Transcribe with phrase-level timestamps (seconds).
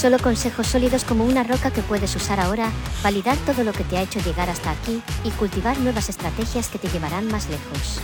[0.00, 2.70] Solo consejos sólidos como una roca que puedes usar ahora,
[3.04, 6.78] validar todo lo que te ha hecho llegar hasta aquí y cultivar nuevas estrategias que
[6.78, 8.00] te llevarán más lejos.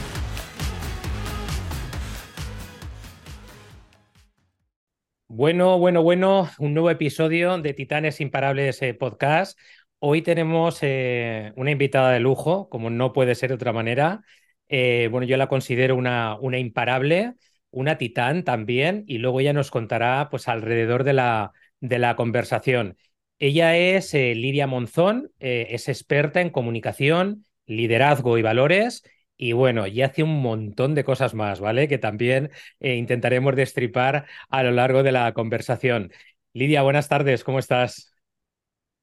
[5.27, 9.59] Bueno, bueno, bueno, un nuevo episodio de Titanes Imparables eh, Podcast.
[9.99, 14.21] Hoy tenemos eh, una invitada de lujo, como no puede ser de otra manera.
[14.69, 17.37] Eh, bueno, yo la considero una, una imparable,
[17.71, 22.97] una titán también, y luego ella nos contará pues alrededor de la, de la conversación.
[23.39, 29.03] Ella es eh, Lidia Monzón, eh, es experta en comunicación, liderazgo y valores.
[29.37, 31.89] Y bueno, y hace un montón de cosas más, ¿vale?
[31.89, 36.11] Que también eh, intentaremos destripar a lo largo de la conversación.
[36.55, 38.17] Lidia, buenas tardes, ¿cómo estás?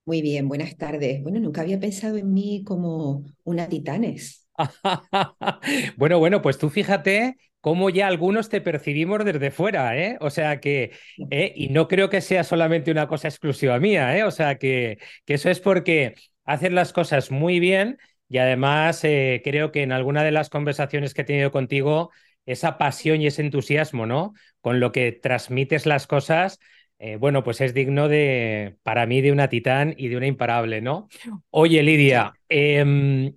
[0.06, 1.22] Muy bien, buenas tardes.
[1.24, 4.43] Bueno, nunca había pensado en mí como una titanes.
[5.98, 10.18] bueno, bueno, pues tú fíjate cómo ya algunos te percibimos desde fuera, ¿eh?
[10.22, 10.92] O sea que,
[11.32, 11.54] ¿eh?
[11.56, 14.24] y no creo que sea solamente una cosa exclusiva mía, ¿eh?
[14.24, 17.98] O sea que, que eso es porque haces las cosas muy bien
[18.30, 22.12] y además eh, creo que en alguna de las conversaciones que he tenido contigo,
[22.46, 24.34] esa pasión y ese entusiasmo, ¿no?
[24.62, 26.60] Con lo que transmites las cosas,
[27.00, 30.82] eh, bueno, pues es digno de, para mí, de una titán y de una imparable,
[30.82, 31.08] ¿no?
[31.50, 33.34] Oye, Lidia, eh,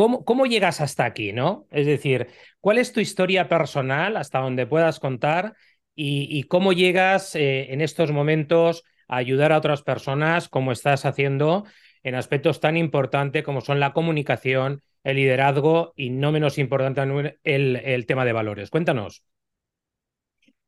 [0.00, 1.66] ¿Cómo, ¿Cómo, llegas hasta aquí, no?
[1.70, 2.28] Es decir,
[2.62, 5.52] ¿cuál es tu historia personal hasta donde puedas contar
[5.94, 11.04] y, y cómo llegas eh, en estos momentos a ayudar a otras personas como estás
[11.04, 11.66] haciendo
[12.02, 17.02] en aspectos tan importantes como son la comunicación, el liderazgo y no menos importante
[17.44, 18.70] el, el tema de valores?
[18.70, 19.22] Cuéntanos.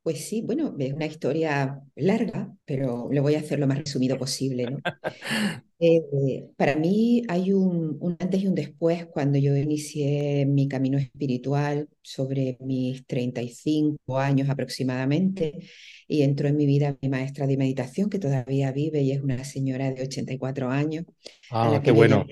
[0.03, 4.15] Pues sí, bueno, es una historia larga, pero lo voy a hacer lo más resumido
[4.15, 4.77] posible, ¿no?
[5.85, 10.97] Eh, para mí hay un, un, antes y un después cuando yo inicié mi camino
[10.97, 15.59] espiritual sobre mis 35 años aproximadamente
[16.07, 19.43] y entró en mi vida mi maestra de meditación que todavía vive y es una
[19.43, 21.03] señora de 84 años.
[21.51, 22.25] Ah, a la qué que bueno.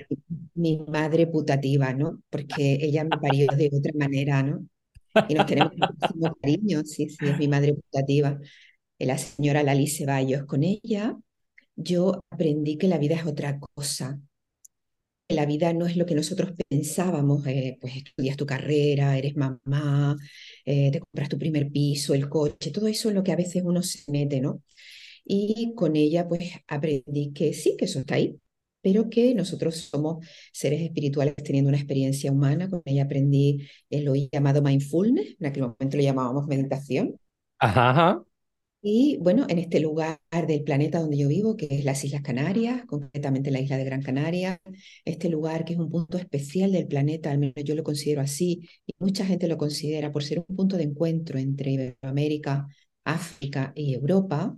[0.54, 2.22] Mi madre putativa, ¿no?
[2.30, 4.66] Porque ella me parió de otra manera, ¿no?
[5.28, 8.40] Y nos tenemos muchísimo cariño, sí, sí, es mi madre putativa,
[8.98, 10.46] la señora Lali Ceballos.
[10.46, 11.18] Con ella
[11.76, 14.20] yo aprendí que la vida es otra cosa,
[15.28, 19.36] que la vida no es lo que nosotros pensábamos, eh, pues estudias tu carrera, eres
[19.36, 20.18] mamá,
[20.66, 23.64] eh, te compras tu primer piso, el coche, todo eso es lo que a veces
[23.66, 24.62] uno se mete, ¿no?
[25.26, 28.40] Y con ella pues aprendí que sí, que eso está ahí,
[28.82, 32.70] pero que nosotros somos seres espirituales teniendo una experiencia humana.
[32.70, 37.16] Con ella aprendí lo llamado mindfulness, en aquel momento lo llamábamos meditación.
[37.60, 38.24] Ajá,
[38.84, 42.84] Y bueno, en este lugar del planeta donde yo vivo, que es las Islas Canarias,
[42.88, 44.60] concretamente la isla de Gran Canaria,
[45.06, 48.68] este lugar que es un punto especial del planeta, al menos yo lo considero así,
[48.88, 52.68] y mucha gente lo considera por ser un punto de encuentro entre Iberoamérica,
[53.06, 54.58] África y Europa,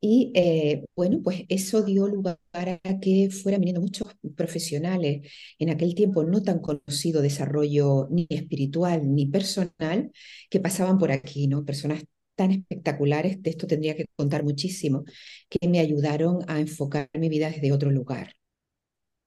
[0.00, 5.94] y eh, bueno, pues eso dio lugar a que fueran viniendo muchos profesionales en aquel
[5.94, 10.10] tiempo no tan conocido desarrollo ni espiritual ni personal
[10.48, 11.64] que pasaban por aquí, ¿no?
[11.66, 12.02] Personas
[12.34, 15.04] tan espectaculares, de esto tendría que contar muchísimo,
[15.48, 18.34] que me ayudaron a enfocar mi vida desde otro lugar.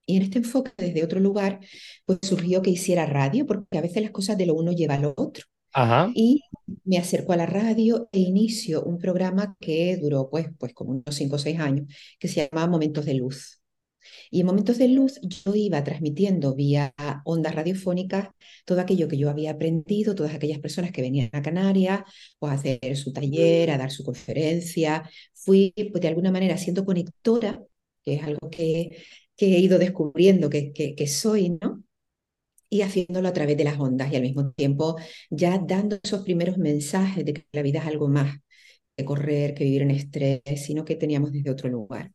[0.06, 1.60] Y en este enfoque desde otro lugar,
[2.06, 5.00] pues surgió que hiciera radio, porque a veces las cosas de lo uno lleva a
[5.00, 5.46] lo otro.
[5.74, 6.16] ajá.
[6.16, 6.42] Y
[6.86, 11.16] me acerco a la radio e inicio un programa que duró pues, pues como unos
[11.16, 11.88] 5 o 6 años,
[12.20, 13.63] que se llamaba Momentos de Luz.
[14.32, 16.94] Y en Momentos de Luz yo iba transmitiendo vía
[17.26, 18.30] ondas radiofónicas
[18.66, 22.02] todo aquello que yo había aprendido, todas aquellas personas que venían a Canarias
[22.40, 25.10] pues, a hacer su taller, a dar su conferencia.
[25.34, 27.62] Fui pues, de alguna manera siendo conectora,
[28.04, 29.04] que es algo que,
[29.36, 31.84] que he ido descubriendo que, que, soy, ¿no?
[32.70, 34.98] y haciéndolo a través de las ondas y al mismo tiempo
[35.30, 38.40] ya dando esos primeros mensajes de que la vida es algo más
[38.96, 42.12] que correr, que vivir en estrés, sino que teníamos desde otro lugar.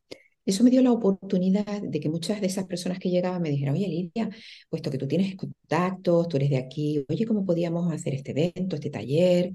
[0.49, 3.75] Eso me dio la oportunidad de que muchas de esas personas que llegaban me dijeran,
[3.75, 4.29] oye Lidia,
[4.69, 8.75] puesto que tú tienes contactos, tú eres de aquí, oye, ¿cómo podíamos hacer este evento,
[8.75, 9.51] este taller?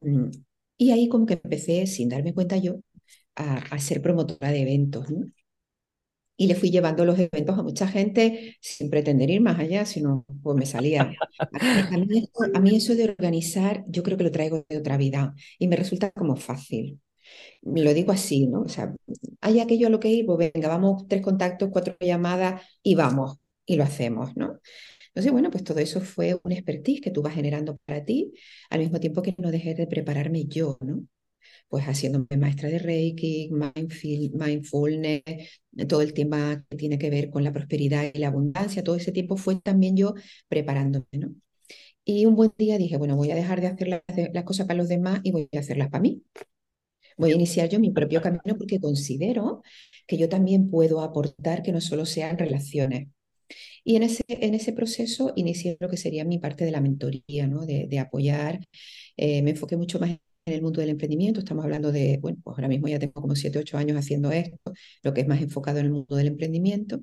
[0.00, 0.30] Mm,
[0.76, 2.80] y ahí como que empecé, sin darme cuenta yo,
[3.36, 5.10] a, a ser promotora de eventos.
[5.10, 5.26] ¿no?
[6.36, 10.24] y le fui llevando los eventos a mucha gente sin pretender ir más allá, sino
[10.42, 11.12] pues me salía.
[11.38, 15.34] A mí, a mí eso de organizar, yo creo que lo traigo de otra vida
[15.58, 17.00] y me resulta como fácil
[17.62, 18.62] lo digo así, ¿no?
[18.62, 18.94] O sea,
[19.40, 23.38] hay aquello a lo que ir, pues venga, vamos, tres contactos, cuatro llamadas y vamos,
[23.66, 24.60] y lo hacemos, ¿no?
[25.08, 28.32] Entonces, bueno, pues todo eso fue un expertise que tú vas generando para ti,
[28.70, 31.04] al mismo tiempo que no dejé de prepararme yo, ¿no?
[31.68, 33.50] Pues haciéndome maestra de Reiki,
[34.32, 35.22] mindfulness,
[35.88, 39.12] todo el tema que tiene que ver con la prosperidad y la abundancia, todo ese
[39.12, 40.14] tiempo fue también yo
[40.48, 41.34] preparándome, ¿no?
[42.04, 44.02] Y un buen día dije, bueno, voy a dejar de hacer las,
[44.32, 46.22] las cosas para los demás y voy a hacerlas para mí
[47.16, 49.62] voy a iniciar yo mi propio camino porque considero
[50.06, 53.08] que yo también puedo aportar que no solo sean relaciones.
[53.84, 57.46] Y en ese, en ese proceso inicié lo que sería mi parte de la mentoría,
[57.46, 57.66] ¿no?
[57.66, 58.60] de, apoyar.
[59.16, 61.40] Eh, me enfoqué mucho más en el mundo del emprendimiento.
[61.40, 64.72] Estamos hablando de, bueno, pues ahora mismo ya tengo como 7, 8 años haciendo esto,
[65.02, 67.00] lo que es más enfocado en el mundo del emprendimiento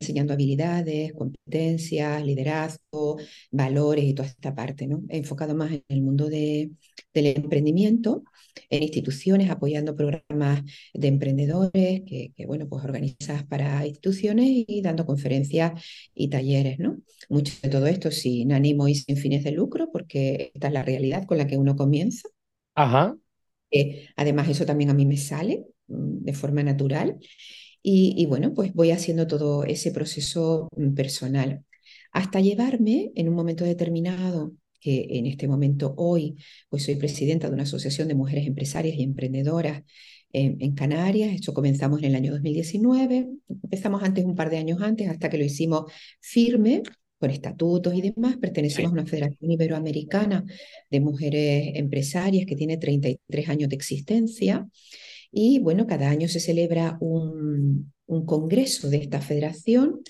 [0.00, 3.18] enseñando habilidades, competencias, liderazgo,
[3.50, 5.02] valores y toda esta parte, ¿no?
[5.08, 6.70] enfocado más en el mundo de,
[7.12, 8.22] del emprendimiento,
[8.70, 10.62] en instituciones, apoyando programas
[10.94, 15.82] de emprendedores que, que, bueno, pues organizadas para instituciones y dando conferencias
[16.14, 16.98] y talleres, ¿no?
[17.28, 20.82] Mucho de todo esto sin ánimo y sin fines de lucro, porque esta es la
[20.82, 22.28] realidad con la que uno comienza.
[22.74, 23.16] Ajá.
[23.70, 27.18] Eh, además, eso también a mí me sale mm, de forma natural.
[27.82, 31.64] Y, bueno, pues voy haciendo todo ese proceso mm, personal
[32.12, 36.36] hasta llevarme en un momento determinado, que en este momento hoy,
[36.68, 39.82] pues soy presidenta de una asociación de mujeres empresarias y emprendedoras
[40.32, 41.32] en, Canarias.
[41.34, 43.28] Esto comenzamos en el año 2019,
[43.62, 45.90] empezamos antes, un par de años antes, hasta que lo hicimos
[46.20, 46.82] firme
[47.18, 48.36] con estatutos y demás.
[48.36, 50.44] Pertenecemos a una federación iberoamericana
[50.90, 54.66] de mujeres empresarias que tiene 33 años de existencia.
[55.30, 57.92] Y bueno, cada año se celebra un,
[58.26, 60.00] congreso de esta federación.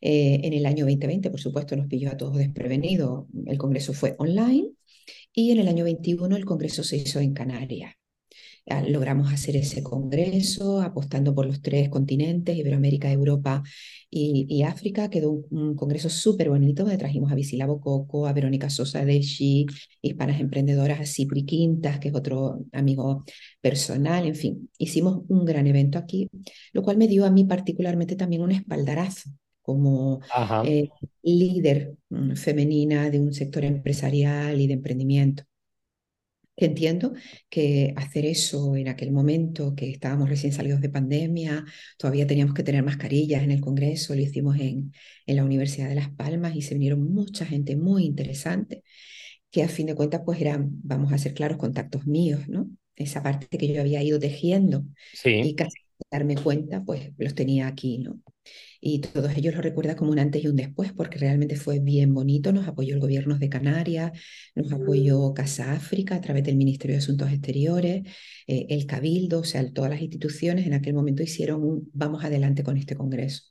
[0.00, 3.26] Eh, en el año 2020, por supuesto, nos pilló a todos desprevenidos.
[3.46, 4.70] El congreso fue online
[5.32, 7.94] y en el año 21 el congreso se hizo en Canarias.
[8.66, 13.62] Ah, logramos hacer ese congreso apostando por los tres continentes, Iberoamérica, Europa
[14.10, 15.10] y, África.
[15.10, 19.66] Quedó un, congreso súper bonito donde trajimos a Visila Coco, a Verónica Sosa de Xi,
[20.00, 23.24] hispanas emprendedoras, a Cipri Quintas, que es otro amigo
[23.60, 26.30] personal, en fin, hicimos un gran evento aquí,
[26.72, 30.20] lo cual me dio a mí particularmente también un espaldarazo como
[30.64, 30.88] eh,
[31.22, 35.44] líder mm, femenina de un sector empresarial y de emprendimiento
[36.56, 37.12] entiendo
[37.48, 41.64] que hacer eso en aquel momento, que estábamos recién salidos de pandemia,
[41.98, 44.92] todavía teníamos que tener mascarillas en el Congreso, lo hicimos en,
[45.26, 48.84] en la Universidad de Las Palmas y se vinieron mucha gente muy interesante,
[49.50, 52.70] que a fin de cuentas pues eran, vamos a ser claros, contactos míos, ¿no?
[52.96, 54.84] Esa parte que yo había ido tejiendo
[55.40, 55.78] y casi
[56.10, 58.20] darme cuenta, pues los tenía aquí, ¿no?
[58.86, 62.12] y todos ellos lo recuerdan como un antes y un después, porque realmente fue bien
[62.12, 62.52] bonito.
[62.52, 64.12] Nos apoyó el gobierno de Canarias,
[64.54, 68.02] nos apoyó Casa África a través del Ministerio de Asuntos Exteriores,
[68.46, 72.62] eh, el Cabildo, o sea, todas las instituciones en aquel momento hicieron un vamos adelante
[72.62, 73.44] con este Congreso.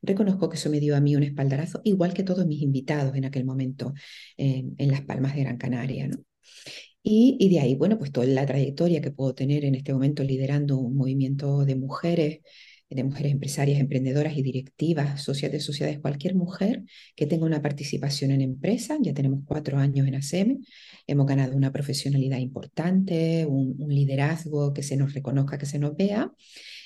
[0.00, 3.24] Reconozco que eso me dio a mí un espaldarazo, igual que todos mis invitados en
[3.26, 3.92] aquel momento
[4.36, 6.08] en Las Palmas de Gran Canaria.
[6.08, 6.16] ¿no?
[7.02, 10.78] Y, de ahí, bueno, pues toda la trayectoria que puedo tener en este momento liderando
[10.78, 12.40] un movimiento de mujeres
[12.90, 16.84] de mujeres empresarias, emprendedoras y directivas, socias de sociedades, cualquier mujer
[17.16, 18.96] que tenga una participación en empresa.
[19.00, 20.58] Ya tenemos cuatro años en ASEM,
[21.06, 26.32] hemos ganado una profesionalidad importante, un, liderazgo que se nos reconozca, que se nos vea.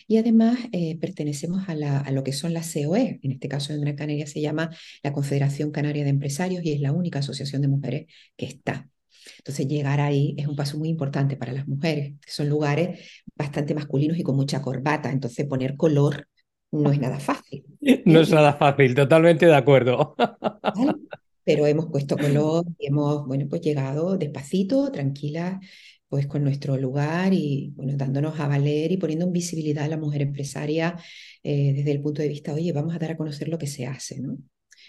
[0.09, 3.81] Y además eh, pertenecemos a, a, lo que son las COE, en este caso en
[3.81, 4.71] Gran Canaria se llama
[5.03, 8.92] la Confederación Canaria de Empresarios y es la única asociación de mujeres que está.
[9.39, 13.01] Entonces llegar ahí es un paso muy importante para las mujeres, que son lugares
[13.37, 16.29] bastante masculinos y con mucha corbata, entonces poner color
[16.73, 17.65] no es nada fácil.
[18.07, 20.15] No es nada fácil, totalmente de acuerdo.
[21.45, 25.61] Pero hemos puesto color y hemos, bueno, pues llegado despacito, tranquila,
[26.09, 29.97] pues con nuestro lugar y bueno, dándonos a valer y poniendo en visibilidad a la
[29.97, 30.97] mujer empresaria
[31.43, 33.87] eh, desde el punto de vista, oye, vamos a dar a conocer lo que se
[33.87, 34.37] hace, ¿no?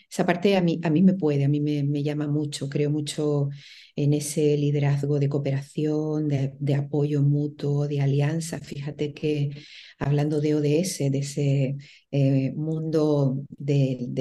[0.10, 2.90] Esa parte a mí, a mí me puede, a mí me, me llama mucho, creo
[2.90, 3.50] mucho
[3.96, 8.60] en ese liderazgo de cooperación, de, apoyo mutuo, de alianza.
[8.60, 9.52] Fíjate que
[10.00, 11.76] hablando de ODS, de ese
[12.12, 14.14] eh, mundo del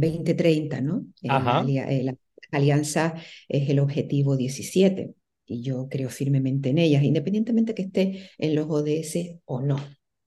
[0.00, 1.06] 2030, ¿no?
[1.22, 1.28] Eh,
[1.88, 2.16] eh, la,
[2.50, 3.14] alianza
[3.46, 5.12] es el objetivo 17
[5.44, 9.78] y yo creo firmemente en ellas, independientemente que esté en los ODS o no.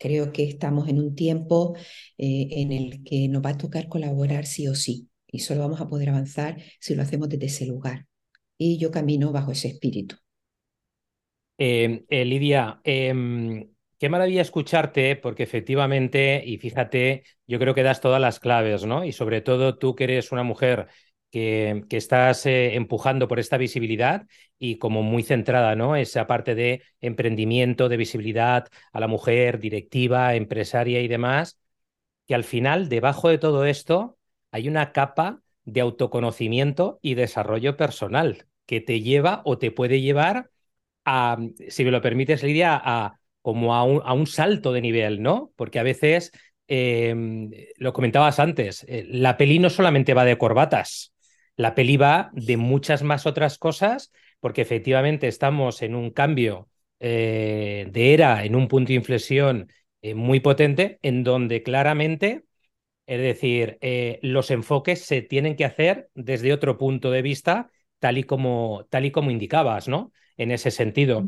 [0.01, 1.75] Creo que estamos en un tiempo
[2.17, 5.88] en el que nos va a tocar colaborar sí o sí y solo vamos a
[5.88, 8.08] poder avanzar si lo hacemos desde ese lugar
[8.58, 10.15] y yo camino bajo ese espíritu.
[11.58, 13.67] Eh, eh, Lidia, em,
[14.01, 19.05] Qué maravilla escucharte, porque efectivamente, y fíjate, yo creo que das todas las claves, ¿no?
[19.05, 20.88] Y sobre todo tú que eres una mujer
[21.32, 24.28] que, estás eh, empujando por esta visibilidad
[24.60, 25.96] y como muy centrada, ¿no?
[25.96, 31.58] Esa parte de emprendimiento, de visibilidad a la mujer, directiva, empresaria y demás,
[32.28, 34.18] que al final, debajo de todo esto,
[34.52, 40.50] hay una capa de autoconocimiento y desarrollo personal que te lleva o te puede llevar
[41.06, 41.38] a,
[41.70, 45.52] si me lo permites, Lidia, a como a un, a un salto de nivel, ¿no?
[45.56, 46.32] Porque a veces,
[46.68, 51.12] eh, lo comentabas antes, eh, la peli no solamente va de corbatas,
[51.55, 57.88] la peli va de muchas más otras cosas, porque efectivamente estamos en un cambio eh,
[57.91, 62.43] de era, en un punto de inflexión eh, muy potente, en donde claramente,
[63.05, 68.17] es decir, eh, los enfoques se tienen que hacer desde otro punto de vista, tal
[68.17, 70.12] y como, tal y como indicabas, ¿no?
[70.38, 71.25] En ese sentido.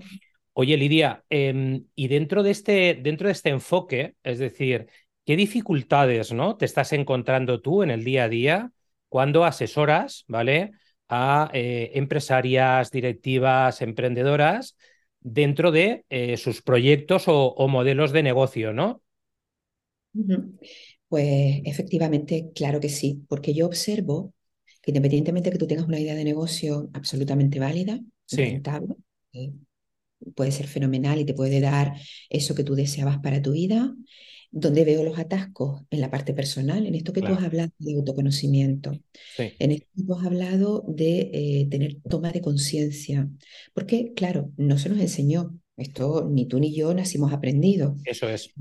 [0.53, 4.87] Oye, Lidia, em, y dentro de, este, dentro de este enfoque, es decir,
[5.25, 6.57] ¿qué dificultades ¿no?
[6.57, 8.71] te estás encontrando tú en el día a día
[9.13, 10.71] cuando asesoras, ¿vale?
[11.07, 14.75] A eh, empresarias, directivas, emprendedoras
[15.19, 19.03] dentro de eh, sus proyectos o, o, modelos de negocio, ¿no?
[21.07, 24.33] Pues efectivamente, claro que sí, porque yo observo
[24.81, 28.41] que independientemente de que tú tengas una idea de negocio absolutamente válida, Sí.
[28.41, 28.95] rentable,
[29.33, 29.53] eh,
[30.35, 31.93] puede ser fenomenal y te puede dar
[32.31, 33.93] eso que tú deseabas para tu vida.
[34.55, 37.95] Donde veo los atascos en la parte personal, en esto que tú has hablado de
[37.95, 38.91] autoconocimiento,
[39.35, 43.27] sí, en esto que tú has hablado de eh, tener toma de conciencia,
[43.73, 47.99] porque claro, no se nos enseñó, esto ni tú ni yo nacimos aprendidos.
[48.05, 48.53] eso es.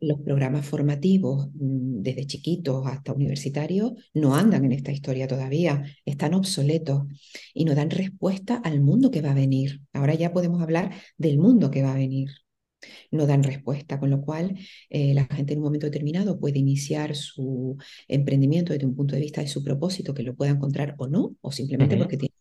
[0.00, 6.32] Los programas formativos, mm, desde chiquitos hasta universitarios, no andan en esta historia todavía, están
[6.32, 7.02] obsoletos
[7.52, 9.82] y no dan respuesta al mundo que va a venir.
[9.92, 12.30] Ahora ya podemos hablar del mundo que va a venir.
[13.10, 14.56] No dan respuesta, con lo cual
[14.90, 17.76] eh, la gente en un momento determinado puede iniciar su
[18.08, 21.36] emprendimiento desde un punto de vista de su propósito, que lo pueda encontrar o no,
[21.40, 22.34] o simplemente porque tiene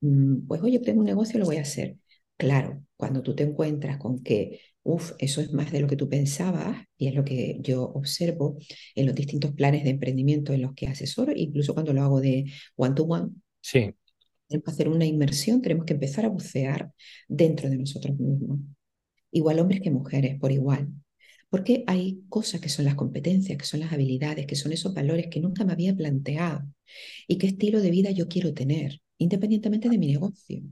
[0.00, 1.96] Mm, Pues oye, tengo un negocio, lo voy a hacer.
[2.36, 6.08] Claro, cuando tú te encuentras con que, uff, eso es más de lo que tú
[6.08, 8.58] pensabas, y es lo que yo observo
[8.94, 12.46] en los distintos planes de emprendimiento en los que asesoro, incluso cuando lo hago de
[12.76, 13.30] one to one,
[13.62, 13.94] Sí,
[14.48, 16.92] tenemos que hacer una inmersión, tenemos que empezar a bucear
[17.28, 18.58] dentro de nosotros mismos,
[19.34, 20.88] igual hombres que mujeres, por igual.
[21.50, 25.26] Porque hay cosas que son las competencias, que son las habilidades, que son esos valores
[25.30, 26.62] que nunca me había planteado.
[27.28, 30.62] Y qué estilo de vida yo quiero tener, independientemente de mi negocio.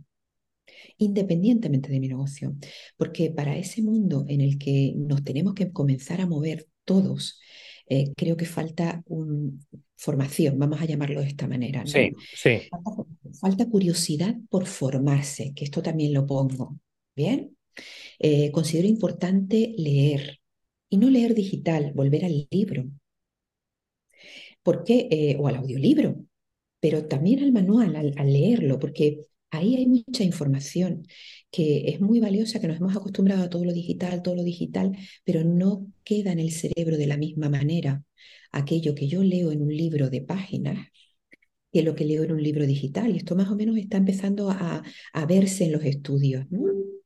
[0.98, 2.54] Independientemente de mi negocio,
[2.96, 7.40] porque para ese mundo en el que nos tenemos que comenzar a mover todos,
[7.88, 9.64] eh, creo que falta un,
[9.96, 12.90] formación, vamos a llamarlo de esta manera, sí, sí, Falta,
[13.40, 16.78] falta curiosidad por formarse, que esto también lo pongo,
[17.14, 17.56] ¿bien?
[18.18, 20.40] Eh, considero importante leer
[20.88, 22.84] y no leer digital, volver al libro,
[24.62, 25.08] ¿por qué?
[25.10, 26.16] Eh, o al audiolibro,
[26.80, 31.06] pero también al manual, al, leerlo, porque ahí hay mucha información
[31.50, 34.96] que es muy valiosa, que nos hemos acostumbrado a todo lo digital, todo lo digital,
[35.24, 38.04] pero no queda en el cerebro de la misma manera
[38.52, 40.88] aquello que yo leo en un libro de páginas
[41.72, 43.10] que lo que leo en un libro digital.
[43.10, 44.82] Y esto más o menos está empezando a,
[45.26, 46.46] verse en los estudios.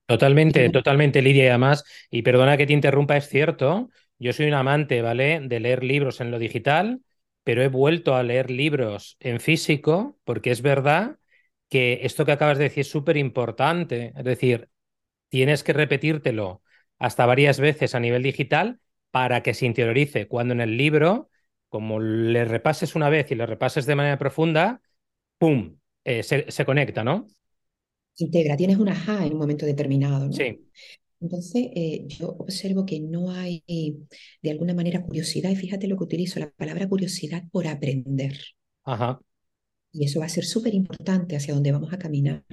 [0.07, 4.55] Totalmente, totalmente, Lidia, y además, y perdona que te interrumpa, es cierto, yo soy un
[4.55, 5.41] amante, ¿vale?
[5.43, 7.01] De leer libros en lo digital,
[7.43, 11.19] pero he vuelto a leer libros en físico, porque es verdad
[11.69, 14.69] que esto que acabas de decir es súper importante, es decir,
[15.29, 16.63] tienes que repetírtelo
[16.99, 21.31] hasta varias veces a nivel digital para que se interiorice, cuando en el libro,
[21.69, 24.83] como le repases una vez y le repases de manera profunda,
[25.39, 25.79] ¡pum!
[26.05, 27.27] Eh, se, se conecta, ¿no?
[28.25, 30.35] Integra, tienes un ajá en un momento determinado, ¿no?
[30.35, 30.59] Sí,
[31.21, 33.63] Entonces, eh, yo observo que no hay
[34.43, 38.39] de alguna manera curiosidad, y fíjate lo que utilizo, la palabra curiosidad por aprender.
[38.85, 39.21] ajá,
[39.93, 42.45] Y eso va a ser súper importante hacia dónde vamos a caminar,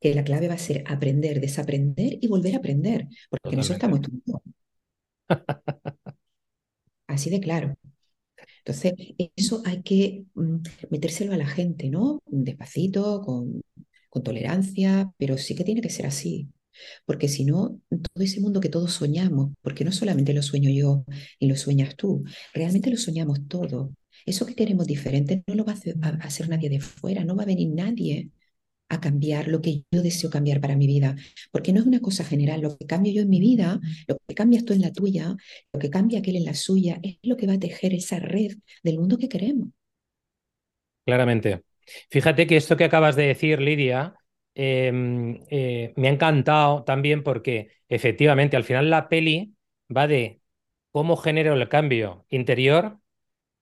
[0.00, 4.00] que la clave va a ser aprender, desaprender y volver a aprender, porque eso estamos
[4.00, 4.42] estudiando,
[7.06, 7.74] así de claro.
[8.58, 8.94] Entonces,
[9.36, 10.56] eso hay que mm,
[10.90, 12.22] metérselo a la gente, ¿no?
[12.26, 13.62] Despacito, con,
[14.14, 16.48] con tolerancia, pero sí que tiene que ser así.
[17.04, 21.04] Porque si no, todo ese mundo que todos soñamos, porque no solamente lo sueño yo
[21.38, 23.90] y lo sueñas tú, realmente lo soñamos todos.
[24.24, 27.36] Eso que queremos diferente no lo va a hacer, a hacer nadie de fuera, no
[27.36, 28.30] va a venir nadie
[28.88, 31.16] a cambiar lo que yo deseo cambiar para mi vida,
[31.50, 34.34] porque no es una cosa general, lo que cambio yo en mi vida, lo que
[34.34, 35.36] cambias tú en la tuya,
[35.72, 38.52] lo que cambia aquel en la suya, es lo que va a tejer esa red
[38.84, 39.70] del mundo que queremos.
[41.04, 41.73] Claramente.
[42.10, 44.14] Fíjate que esto que acabas de decir, Lidia,
[44.54, 49.54] em, eh, me ha encantado también porque efectivamente al final la peli
[49.94, 50.40] va de
[50.92, 52.98] cómo genero el cambio interior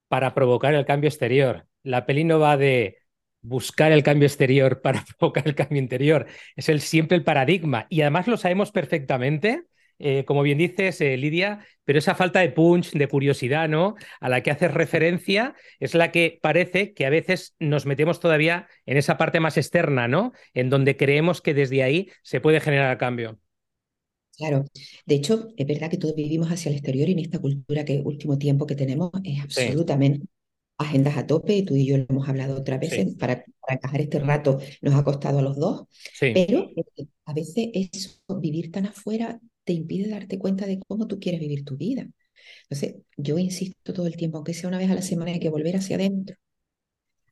[0.07, 1.67] para provocar el cambio exterior.
[1.83, 2.99] La peli no va de
[3.41, 6.27] buscar el cambio exterior para provocar el cambio interior.
[6.55, 7.87] Es el, siempre el paradigma.
[7.89, 9.63] Y además lo sabemos perfectamente,
[10.05, 13.95] eh, como bien dices, eh, Lidia, pero esa falta de punch, de curiosidad, ¿no?
[14.19, 18.67] A la que haces referencia es la que parece que a veces nos metemos todavía
[18.85, 20.33] en esa parte más externa, ¿no?
[20.53, 23.39] En donde creemos que desde ahí se puede generar el cambio.
[24.35, 24.65] Claro,
[25.05, 28.01] de hecho, es verdad que todos vivimos hacia el exterior y en esta cultura que
[28.03, 30.27] último tiempo que tenemos es absolutamente
[30.77, 34.01] agendas a tope, y tú y yo lo hemos hablado otra vez, para, para, encajar
[34.01, 35.85] este rato nos ha costado a los dos,
[36.19, 41.19] pero eh, a veces eso, vivir tan afuera te impide darte cuenta de cómo tú
[41.19, 42.07] quieres vivir tu vida.
[42.69, 45.49] Entonces, yo insisto todo el tiempo, aunque sea una vez a la semana, hay que
[45.49, 46.35] volver hacia adentro.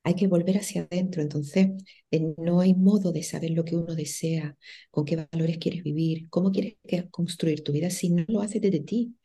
[0.03, 1.21] Hay que volver hacia adentro.
[1.21, 1.69] Entonces,
[2.11, 4.57] eh, no hay modo de saber lo que uno desea,
[4.89, 6.75] con qué valores quieres vivir, cómo quieres
[7.11, 9.15] construir tu vida si no lo haces desde ti.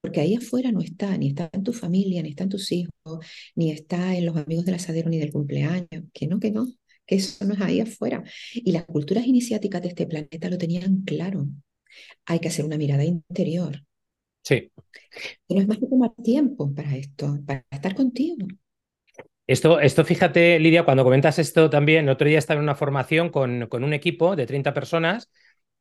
[0.00, 2.92] Porque ahí afuera no está, ni está en tu familia, ni está en tus hijos,
[3.54, 6.04] ni está en los amigos del asadero, ni del cumpleaños.
[6.12, 6.66] Que no, que no,
[7.06, 8.24] que eso no es ahí afuera.
[8.54, 11.46] Y las culturas iniciáticas de este planeta lo tenían claro.
[12.26, 13.84] Hay que hacer una mirada interior.
[14.42, 14.70] Sí.
[15.48, 18.46] no es más que tomar tiempo para esto, para estar contigo.
[19.46, 23.66] Esto, esto, fíjate, Lidia, cuando comentas esto también, otro día estaba en una formación con,
[23.66, 25.30] con un equipo de 30 personas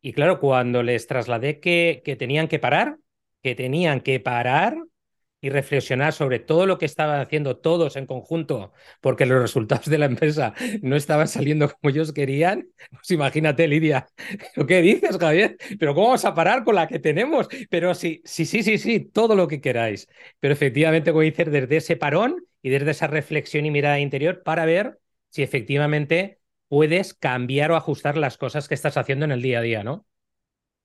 [0.01, 2.97] y claro, cuando les trasladé que, que tenían que parar,
[3.43, 4.75] que tenían que parar
[5.41, 9.97] y reflexionar sobre todo lo que estaban haciendo todos en conjunto, porque los resultados de
[9.97, 12.69] la empresa no estaban saliendo como ellos querían.
[12.91, 14.07] Pues imagínate, Lidia,
[14.55, 15.57] ¿lo que dices, Javier?
[15.79, 17.47] Pero ¿cómo vamos a parar con la que tenemos?
[17.69, 20.07] Pero sí, sí, sí, sí, sí, todo lo que queráis.
[20.39, 24.65] Pero efectivamente, como dices, desde ese parón y desde esa reflexión y mirada interior para
[24.65, 29.59] ver si efectivamente puedes cambiar o ajustar las cosas que estás haciendo en el día
[29.59, 30.05] a día, ¿no?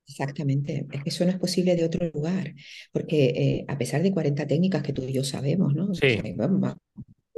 [0.08, 2.54] Exactamente, es que eso no es posible de otro lugar,
[2.92, 5.92] porque eh, a pesar de 40 técnicas que tú y yo sabemos, ¿no?
[5.94, 6.18] Sí.
[6.36, 6.76] vamos a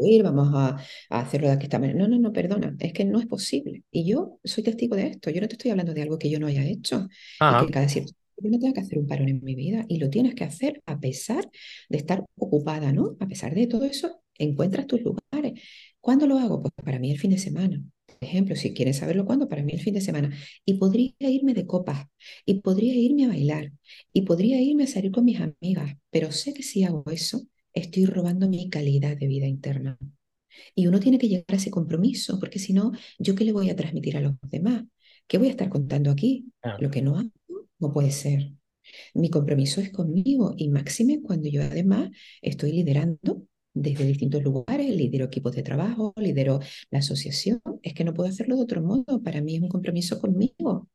[0.00, 0.76] ir, vamos a,
[1.08, 1.98] hacerlo de esta manera.
[1.98, 3.84] No, no, no, perdona, es que no es posible.
[3.90, 6.38] Y yo soy testigo de esto, yo no te estoy hablando de algo que yo
[6.38, 7.08] no haya hecho,
[7.40, 9.98] y que cada cierto yo no tengo que hacer un parón en mi vida y
[9.98, 11.50] lo tienes que hacer a pesar
[11.88, 13.16] de estar ocupada, ¿no?
[13.18, 15.60] A pesar de todo eso, encuentras tus lugares.
[16.00, 16.62] ¿Cuándo lo hago?
[16.62, 17.82] Pues para mí el fin de semana
[18.20, 20.36] ejemplo, si quieres saberlo cuándo, para mí el fin de semana.
[20.64, 22.06] Y podría irme de copas,
[22.44, 23.72] y podría irme a bailar,
[24.12, 28.06] y podría irme a salir con mis amigas, pero sé que si hago eso, estoy
[28.06, 29.98] robando mi calidad de vida interna.
[30.74, 33.70] Y uno tiene que llegar a ese compromiso, porque si no, ¿yo qué le voy
[33.70, 34.84] a transmitir a los demás?
[35.26, 36.46] ¿Qué voy a estar contando aquí?
[36.78, 37.30] Lo que no hago
[37.78, 38.52] no puede ser.
[39.14, 42.10] Mi compromiso es conmigo y máxime cuando yo además
[42.42, 43.46] estoy liderando
[43.82, 46.60] desde distintos lugares, lidero equipos de trabajo, lidero
[46.90, 47.60] la asociación.
[47.82, 49.22] Es que no puedo hacerlo de otro modo.
[49.22, 50.88] Para mí es un compromiso conmigo.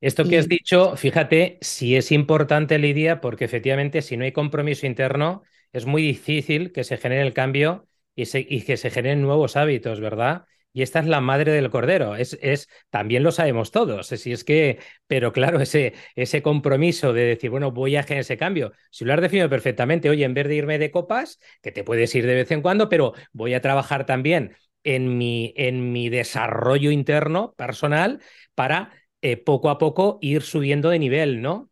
[0.00, 4.86] Esto que has dicho, fíjate, si es importante, Lidia, porque efectivamente si no hay compromiso
[4.86, 8.24] interno, es muy difícil que se genere el cambio y,
[8.56, 10.44] y que se generen nuevos hábitos, ¿verdad?
[10.74, 12.16] Y esta es la madre del cordero.
[12.16, 14.08] Es, es, también lo sabemos todos.
[14.08, 18.36] Si es que, pero claro, ese, ese compromiso de decir, bueno, voy a generar ese
[18.36, 18.72] cambio.
[18.90, 22.14] Si lo has definido perfectamente, oye, en vez de irme de copas, que te puedes
[22.16, 26.90] ir de vez en cuando, pero voy a trabajar también en mi, en mi desarrollo
[26.90, 28.20] interno, personal,
[28.54, 31.70] para eh, poco a poco ir subiendo de nivel, ¿no?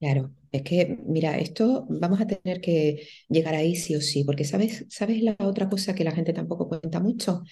[0.00, 4.44] Claro, es que, mira, esto vamos a tener que llegar ahí sí o sí, porque
[4.44, 7.44] sabes, sabes la otra cosa que la gente tampoco cuenta mucho,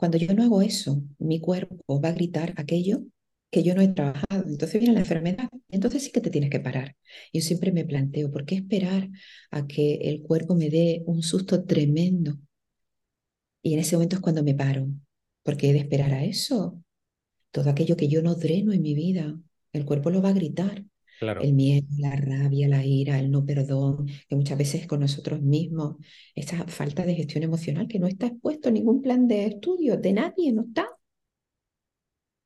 [0.00, 3.02] cuando yo no hago eso, mi cuerpo va a gritar aquello
[3.50, 4.44] que yo no he trabajado.
[4.48, 6.96] Entonces viene la enfermedad, entonces sí que te tienes que parar.
[7.32, 9.10] Yo siempre me planteo, ¿por qué esperar
[9.50, 12.38] a que el cuerpo me dé un susto tremendo?
[13.62, 14.88] Y en ese momento es cuando me paro,
[15.42, 16.82] porque he de esperar a eso.
[17.52, 19.38] Todo aquello que yo no dreno en mi vida,
[19.72, 20.84] el cuerpo lo va a gritar.
[21.20, 25.96] El miedo, la rabia, la ira, el no perdón, que muchas veces con nosotros mismos,
[26.34, 30.12] esa falta de gestión emocional que no está expuesto en ningún plan de estudio de
[30.14, 30.88] nadie, no está.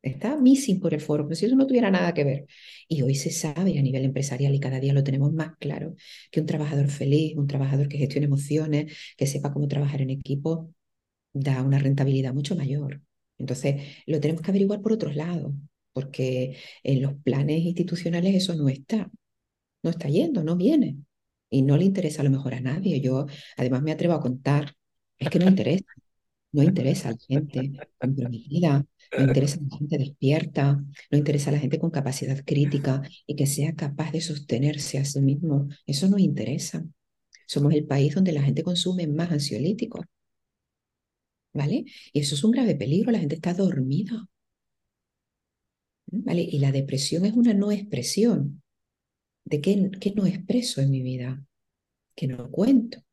[0.02, 2.46] Está missing por el foro, pero si eso no tuviera nada que ver.
[2.88, 5.94] Y hoy se sabe a nivel empresarial y cada día lo tenemos más claro,
[6.30, 10.74] que un trabajador feliz, un trabajador que gestione emociones, que sepa cómo trabajar en equipo,
[11.32, 13.02] da una rentabilidad mucho mayor.
[13.38, 15.54] Entonces, lo tenemos que averiguar por otros lados
[15.94, 19.10] porque en los planes institucionales eso no está,
[19.82, 20.98] no está yendo, no viene.
[21.48, 23.00] Y no le interesa a lo mejor a nadie.
[23.00, 23.26] Yo
[23.56, 24.74] además me atrevo a contar,
[25.18, 25.86] es que no interesa,
[26.52, 28.84] no interesa a la gente comprometida,
[29.16, 33.36] no interesa a la gente despierta, no interesa a la gente con capacidad crítica y
[33.36, 35.68] que sea capaz de sostenerse a sí mismo.
[35.86, 36.84] Eso no interesa.
[37.46, 40.04] Somos el país donde la gente consume más ansiolíticos.
[41.52, 41.84] ¿Vale?
[42.12, 44.28] Y eso es un grave peligro, la gente está dormida
[46.06, 46.42] ¿vale?
[46.42, 48.62] Y la depresión es una no expresión.
[49.44, 51.44] ¿De qué, qué no expreso en mi vida?
[52.14, 53.04] Que no cuento.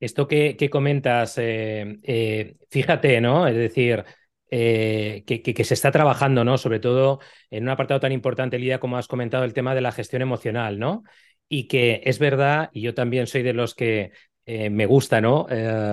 [0.00, 3.48] Esto que, que comentas, eh, eh, fíjate, ¿no?
[3.48, 4.04] Es decir,
[4.50, 6.56] eh, que, que, se está trabajando, ¿no?
[6.56, 7.18] Sobre todo
[7.50, 10.78] en un apartado tan importante, Lidia, como has comentado, el tema de la gestión emocional,
[10.78, 11.02] ¿no?
[11.48, 14.12] Y que es verdad, y yo también soy de los que
[14.46, 15.46] me gusta, ¿no?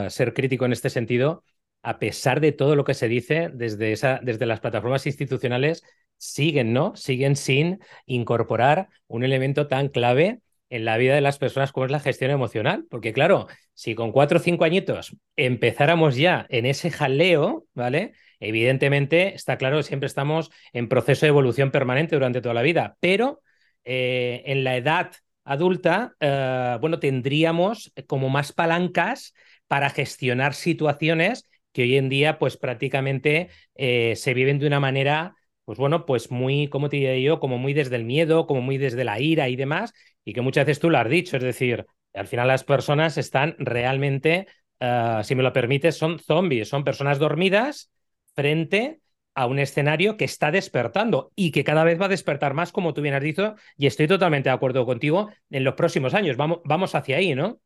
[0.10, 1.43] Ser crítico en este sentido,
[1.86, 5.84] a pesar de todo lo que se dice desde, esa, desde las plataformas institucionales,
[6.17, 6.95] siguen, ¿no?
[6.95, 11.91] Siguen sin incorporar un elemento tan clave en la vida de las personas como es
[11.91, 12.88] la gestión emocional.
[12.89, 13.45] Porque claro,
[13.76, 18.13] si con cuatro o cinco añitos empezáramos ya en ese jaleo, ¿vale?
[18.39, 23.43] Evidentemente, está claro siempre estamos en proceso de evolución permanente durante toda la vida, pero
[23.84, 25.12] eh, en la edad
[25.43, 29.36] adulta, eh, bueno, tendríamos como más palancas
[29.67, 35.36] para gestionar situaciones que hoy en día, pues prácticamente eh, se viven de una manera
[35.66, 38.78] pues bueno, pues muy, como te diría yo, como muy desde el miedo, como muy
[38.78, 41.86] desde la ira y demás, y que muchas veces tú lo has dicho, es decir,
[42.14, 44.48] al final las personas están realmente,
[44.80, 47.92] uh, si me lo permites, son zombies, son personas dormidas
[48.36, 49.00] frente
[49.34, 52.94] a un escenario que está despertando y que cada vez va a despertar más, como
[52.94, 56.38] tú bien has dicho, y estoy totalmente de acuerdo contigo en los próximos años.
[56.38, 57.60] Vamos, vamos hacia ahí, ¿no?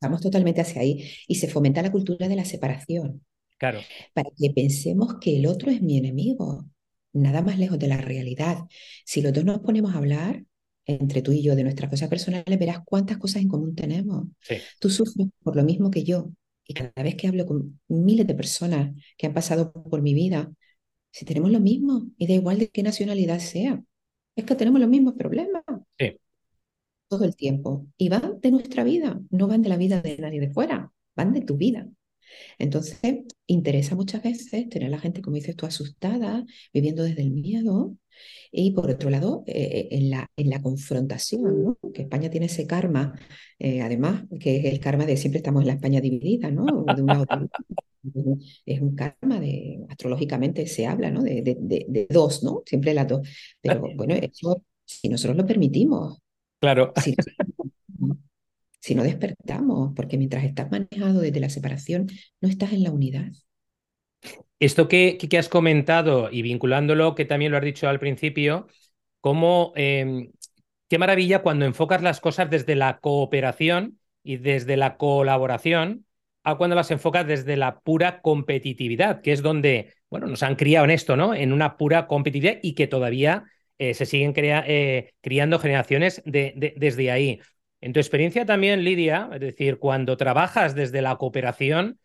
[0.00, 1.08] Vamos totalmente hacia ahí.
[1.26, 3.24] Y se fomenta la cultura de la separación.
[3.58, 3.80] Claro.
[4.12, 6.66] Para que pensemos que el otro es mi enemigo
[7.12, 8.58] nada más lejos de la realidad.
[9.04, 10.44] Si los dos nos ponemos a hablar
[10.84, 14.28] entre tú y yo de nuestras cosas personales, verás cuántas cosas en común tenemos.
[14.40, 14.56] Sí.
[14.78, 16.30] Tú sufres por lo mismo que yo.
[16.66, 20.52] Y cada vez que hablo con miles de personas que han pasado por mi vida,
[21.10, 23.82] si tenemos lo mismo, y da igual de qué nacionalidad sea,
[24.36, 25.62] es que tenemos los mismos problemas.
[27.08, 27.86] Todo el tiempo.
[27.96, 31.32] Y van de nuestra vida, no van de la vida de nadie de fuera, van
[31.32, 31.88] de tu vida.
[32.58, 32.98] Entonces,
[33.46, 37.96] interesa muchas veces tener a la gente, como dices tú, asustada, viviendo desde el miedo.
[38.50, 41.78] Y por otro lado, eh, en, la, en la confrontación, ¿no?
[41.92, 43.18] que España tiene ese karma,
[43.58, 46.64] eh, además, que es el karma de siempre estamos en la España dividida, ¿no?
[46.64, 47.26] De un lado
[48.64, 51.22] es un karma de, astrológicamente se habla, ¿no?
[51.22, 52.62] De, de, de, de, dos, ¿no?
[52.64, 53.26] Siempre las dos.
[53.60, 56.18] Pero bueno, eso, si nosotros lo permitimos.
[56.60, 56.92] Claro.
[57.02, 57.14] Si,
[58.80, 62.06] si no despertamos, porque mientras estás manejado desde la separación,
[62.40, 63.32] no estás en la unidad.
[64.58, 68.68] Esto que, que has comentado y vinculándolo, que también lo has dicho al principio,
[69.20, 70.30] cómo, eh,
[70.88, 76.06] qué maravilla cuando enfocas las cosas desde la cooperación y desde la colaboración,
[76.42, 80.84] a cuando las enfocas desde la pura competitividad, que es donde, bueno, nos han criado
[80.84, 81.34] en esto, ¿no?
[81.34, 83.44] En una pura competitividad y que todavía
[83.78, 87.40] eh, se siguen crea, eh, criando generaciones de, de, desde ahí.
[87.80, 91.98] En tu experiencia también, Lidia, es decir, cuando trabajas desde la cooperación,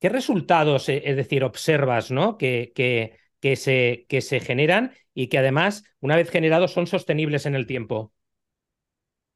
[0.00, 2.38] ¿qué resultados, es decir, observas, ¿no?
[2.38, 7.46] Que, que, que, se, que se generan y que además, una vez generados, son sostenibles
[7.46, 8.12] en el tiempo?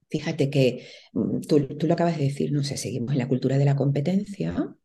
[0.09, 0.87] Fíjate que
[1.49, 4.77] tú, tú, lo acabas de decir, no sé, seguimos en la cultura de la competencia,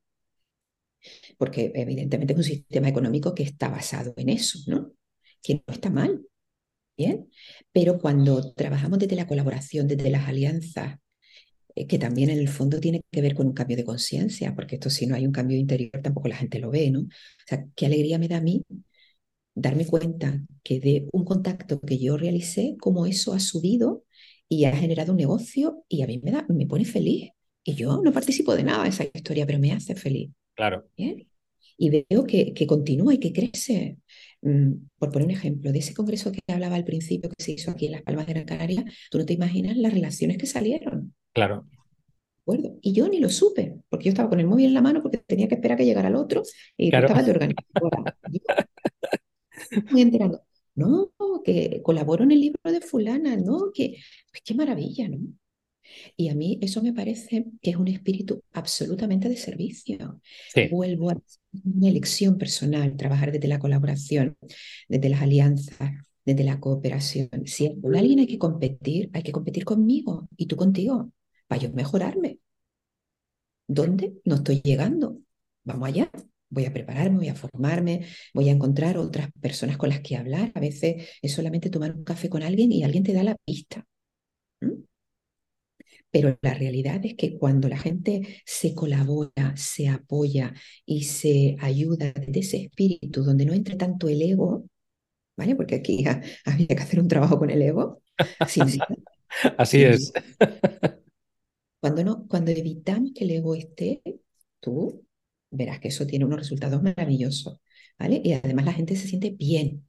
[1.38, 4.94] porque evidentemente es un sistema económico que está basado en eso, ¿no?
[5.44, 6.26] Que no está mal,
[6.98, 7.30] Bien,
[7.72, 10.98] pero cuando trabajamos desde la colaboración, desde las alianzas,
[11.76, 14.76] eh, que también en el fondo tiene que ver con un cambio de conciencia, porque
[14.76, 17.02] esto si no hay un cambio interior tampoco la gente lo ve, ¿no?
[17.02, 17.08] O
[17.48, 18.64] sea, qué alegría me da a mí
[19.56, 24.04] darme cuenta que de un contacto que yo realicé, cómo eso ha subido
[24.50, 27.32] y ha generado un negocio y a mí me, da, me pone feliz.
[27.64, 30.32] Y yo no participo de nada de esa historia, pero me hace feliz.
[30.56, 30.86] Claro.
[30.96, 31.28] ¿Bien?
[31.78, 33.98] Y veo que, que continúa y que crece.
[34.42, 37.88] Por poner un ejemplo, de ese congreso que hablaba al principio que se hizo aquí
[37.88, 41.14] en Las Palmas de Gran Canaria, tú no te imaginas las relaciones que salieron.
[41.34, 41.68] Claro.
[42.42, 42.78] ¿Acuerdo?
[42.82, 45.18] Y yo ni lo supe, porque yo estaba con el móvil en la mano porque
[45.18, 46.44] tenía que esperar que llegara el otro
[46.78, 47.08] y claro.
[47.08, 48.18] estaba de organizadora.
[49.92, 50.42] Muy enterando.
[50.76, 51.12] No,
[51.44, 53.98] que colaboró en el libro de fulana, no, que
[54.32, 55.18] pues qué maravilla, ¿no?
[56.16, 60.22] Y a mí eso me parece que es un espíritu absolutamente de servicio.
[60.54, 60.68] Sí.
[60.70, 61.18] Vuelvo a
[61.64, 64.38] una elección personal, trabajar desde la colaboración,
[64.88, 65.92] desde las alianzas,
[66.26, 67.30] desde la cooperación.
[67.46, 71.12] Si con alguien hay que competir, hay que competir conmigo y tú contigo,
[71.48, 72.40] para yo mejorarme.
[73.68, 74.14] ¿Dónde?
[74.26, 75.20] No estoy llegando.
[75.64, 76.12] Vamos allá.
[76.50, 80.52] Voy a prepararme, voy a formarme, voy a encontrar otras personas con las que hablar.
[80.56, 83.86] A veces es solamente tomar un café con alguien y alguien te da la pista.
[84.62, 84.84] ¿Mm?
[86.12, 90.54] Pero la realidad es que cuando la gente se colabora, se apoya
[90.86, 94.66] y se ayuda desde ese espíritu donde no entre tanto el ego,
[95.38, 95.56] ¿vale?
[95.56, 98.02] Porque aquí ha, había que hacer un trabajo con el ego.
[98.48, 98.66] Sin
[99.58, 100.12] Así es.
[101.80, 104.02] Cuando, no, cuando evitamos que el ego esté,
[104.60, 105.06] tú
[105.52, 107.60] verás que eso tiene unos resultados maravillosos,
[108.00, 108.22] ¿vale?
[108.24, 109.87] Y además la gente se siente bien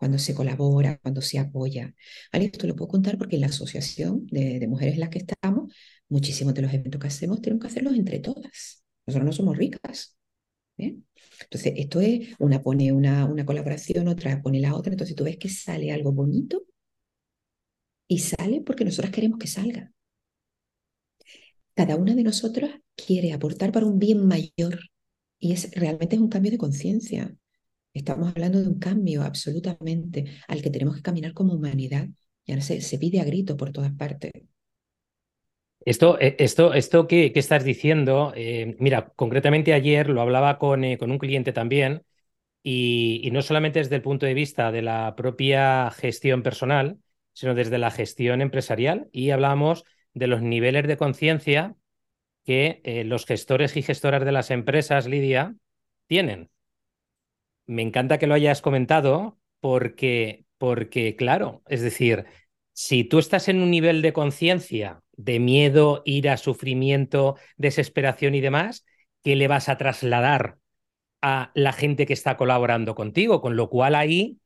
[0.00, 1.94] cuando se colabora, cuando se apoya.
[2.32, 5.74] Esto lo puedo contar porque en la asociación de, mujeres en la que estamos,
[6.08, 8.82] muchísimos de los eventos que hacemos tenemos que hacerlos entre todas.
[9.06, 10.16] Nosotros no somos ricas.
[10.78, 10.96] ¿eh?
[11.42, 15.36] Entonces, esto es, una pone una, una colaboración, otra pone la otra, entonces tú ves
[15.36, 16.64] que sale algo bonito
[18.08, 19.92] y sale porque nosotras queremos que salga.
[21.74, 24.80] Cada una de nosotras quiere aportar para un bien mayor
[25.38, 27.36] y es realmente es un cambio de conciencia.
[27.92, 32.08] Estamos hablando de un cambio absolutamente al que tenemos que caminar como humanidad.
[32.46, 34.32] Ya se, se pide a grito por todas partes.
[35.84, 40.98] Esto, eh, esto, esto que, estás diciendo, eh, mira, concretamente ayer lo hablaba con, eh,
[40.98, 42.04] con un cliente también,
[42.62, 46.98] y, no solamente desde el punto de vista de la propia gestión personal,
[47.32, 51.76] sino desde la gestión empresarial, y hablamos de los niveles de conciencia
[52.44, 55.54] que los gestores y gestoras de las empresas, Lidia,
[56.06, 56.50] tienen.
[57.70, 62.24] Me encanta que lo hayas comentado porque, porque, claro, es decir,
[62.72, 68.84] si tú estás en un nivel de conciencia de miedo, ira, sufrimiento, desesperación y demás,
[69.22, 70.58] ¿qué le vas a trasladar
[71.22, 73.40] a la gente que está colaborando contigo?
[73.40, 74.40] Con lo cual ahí,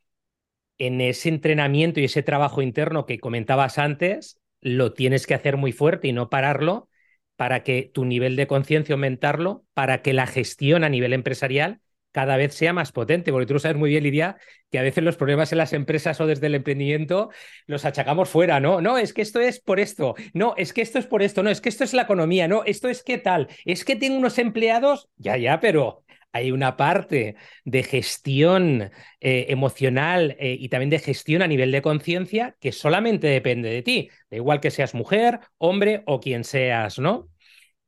[0.76, 5.72] en ese entrenamiento y ese trabajo interno que comentabas antes, lo tienes que hacer muy
[5.72, 6.90] fuerte y no pararlo
[7.36, 11.80] para que tu nivel de conciencia aumentarlo, para que la gestión a nivel empresarial
[12.14, 14.36] cada vez sea más potente, porque tú lo sabes muy bien, Lidia,
[14.70, 17.30] que a veces los problemas en las empresas o desde el emprendimiento
[17.66, 18.80] los achacamos fuera, ¿no?
[18.80, 21.50] No, es que esto es por esto, no, es que esto es por esto, no,
[21.50, 24.38] es que esto es la economía, no, esto es qué tal, es que tengo unos
[24.38, 31.00] empleados, ya, ya, pero hay una parte de gestión eh, emocional eh, y también de
[31.00, 35.40] gestión a nivel de conciencia que solamente depende de ti, da igual que seas mujer,
[35.58, 37.28] hombre o quien seas, ¿no?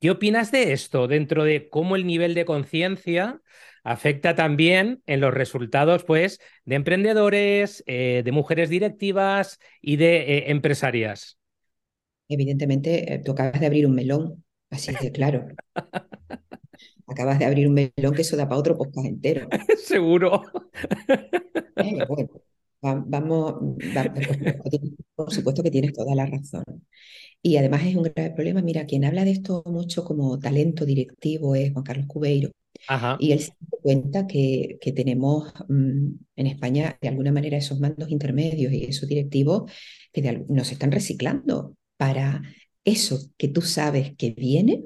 [0.01, 3.41] ¿Qué opinas de esto dentro de cómo el nivel de conciencia
[3.87, 10.51] afecta también en los resultados pues, de emprendedores, eh, de mujeres directivas y de eh,
[10.51, 11.39] empresarias.
[12.29, 15.47] Evidentemente, eh, tú acabas de abrir un melón, así de claro.
[17.07, 19.47] acabas de abrir un melón que eso da para otro podcast entero.
[19.79, 20.43] Seguro.
[22.83, 23.55] vamos,
[25.15, 26.65] por supuesto que tienes toda la razón.
[27.41, 28.63] Y además es un grave problema.
[28.63, 32.51] Mira, quien habla de esto mucho como talento directivo es Juan Carlos Cubeiro,
[33.19, 37.81] y él se da cuenta que, que tenemos mm, en España, de alguna manera, esos
[37.81, 39.71] mandos intermedios y esos directivos
[40.13, 42.43] que nos están reciclando para
[42.85, 44.85] eso que tú sabes que viene,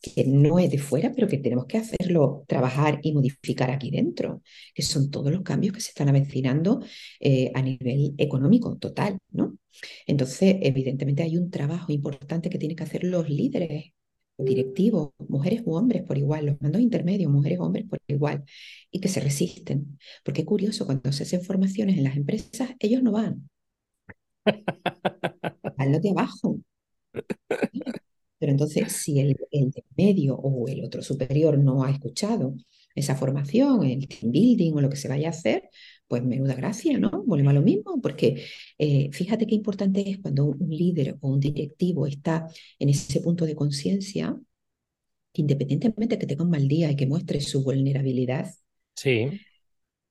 [0.00, 4.42] que no es de fuera, pero que tenemos que hacerlo, trabajar y modificar aquí dentro,
[4.74, 6.80] que son todos los cambios que se están avecinando
[7.20, 9.56] eh, a nivel económico total, ¿no?
[10.06, 13.92] Entonces, evidentemente hay un trabajo importante que tienen que hacer los líderes
[14.38, 18.44] directivos, mujeres u hombres por igual, los mandos intermedios, mujeres u hombres por igual,
[18.90, 19.98] y que se resisten.
[20.24, 23.48] Porque es curioso, cuando se hacen formaciones en las empresas, ellos no van.
[25.76, 26.58] Van los de abajo.
[28.38, 32.54] Pero entonces, si el, el de medio o el otro superior no ha escuchado
[32.94, 35.68] esa formación, el team building o lo que se vaya a hacer,
[36.08, 37.22] pues menuda gracia, ¿no?
[37.24, 38.44] Volvemos a lo mismo, porque
[38.78, 43.46] eh, fíjate qué importante es cuando un líder o un directivo está en ese punto
[43.46, 44.36] de conciencia,
[45.32, 48.52] que independientemente de que tenga un mal día y que muestre su vulnerabilidad,
[48.96, 49.40] sí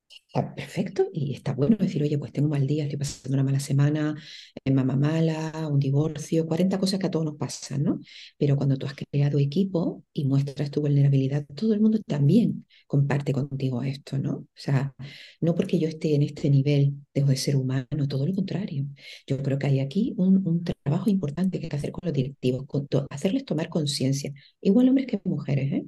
[0.10, 3.43] está perfecto y está bueno decir, oye, pues tengo un mal día, estoy pasando una
[3.43, 4.15] mala semana,
[4.63, 8.00] eh, mamá mala, un divorcio, 40 cosas que a todos nos pasan, ¿no?
[8.38, 13.34] Pero cuando tú has creado equipo y muestras tu vulnerabilidad, todo el mundo también comparte
[13.34, 14.32] contigo esto, ¿no?
[14.38, 14.93] O sea,
[15.41, 18.86] no porque yo esté en este nivel dejo de ser humano, todo lo contrario.
[19.26, 22.13] Yo creo que hay aquí un, un trabajo importante que hay que hacer con los
[22.13, 22.65] directivos,
[23.10, 25.86] hacerles tomar conciencia, igual hombres que mujeres, ¿eh?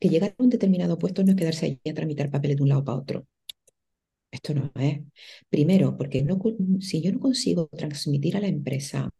[0.00, 2.68] Que llegar a un determinado puesto no es quedarse ahí a tramitar papeles de un
[2.68, 3.26] lado para otro
[4.32, 5.00] esto no es.
[5.48, 6.40] Primero, porque no,
[6.80, 9.10] si yo no consigo transmitir a la empresa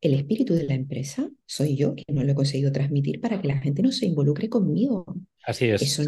[0.00, 3.48] el espíritu de la empresa, soy yo quien no lo he conseguido transmitir para que
[3.48, 5.06] la gente no se involucre conmigo.
[5.44, 5.82] Así es.
[5.82, 6.02] Eso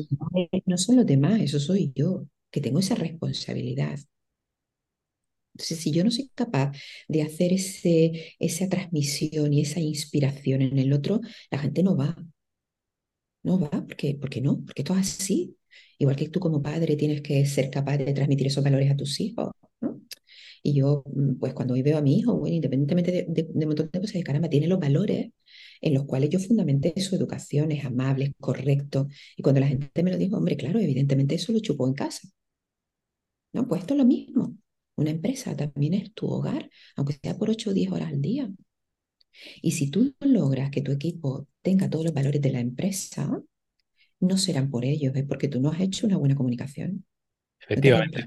[0.67, 3.99] no, son los demás, eso soy yo, que tengo esa responsabilidad.
[5.55, 6.73] Entonces, si yo no soy capaz
[7.09, 12.17] de hacer ese, esa transmisión y esa inspiración en el otro, la gente no va.
[13.43, 15.57] No va, porque, porque no, porque todo es así.
[15.99, 19.21] Igual que tú como padre tienes que ser capaz de transmitir esos valores a tus
[19.21, 20.01] hijos, ¿no?
[20.63, 23.65] Y yo, mm, pues cuando hoy veo a mi hijo, bueno, independientemente de, de, de
[23.65, 25.31] un montón de cosas, caramba, tiene los valores
[25.81, 29.09] en los cuales yo fundamenté su educación, es amable, es correcto.
[29.37, 32.29] Y cuando la gente me lo dijo, hombre, claro, evidentemente eso lo chupó en casa.
[33.53, 33.67] ¿No?
[33.69, 34.57] Pues esto es lo mismo.
[34.97, 38.51] Una empresa también es tu hogar, aunque sea por 8 o 10 horas al día.
[39.63, 43.41] Y si tú logras que tu equipo tenga todos los valores de la empresa,
[44.21, 47.05] no serán por ellos, es porque tú no has hecho una buena comunicación.
[47.61, 48.27] Efectivamente.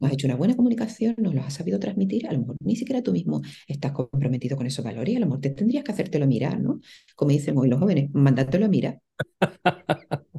[0.00, 2.76] no has hecho una buena comunicación, no los has sabido transmitir, a lo mejor ni
[2.76, 6.26] siquiera tú mismo estás comprometido con esos valores a lo mejor te tendrías que hacértelo
[6.26, 6.80] mirar, ¿no?
[7.14, 9.00] Como dicen hoy los jóvenes, mandártelo a mirar.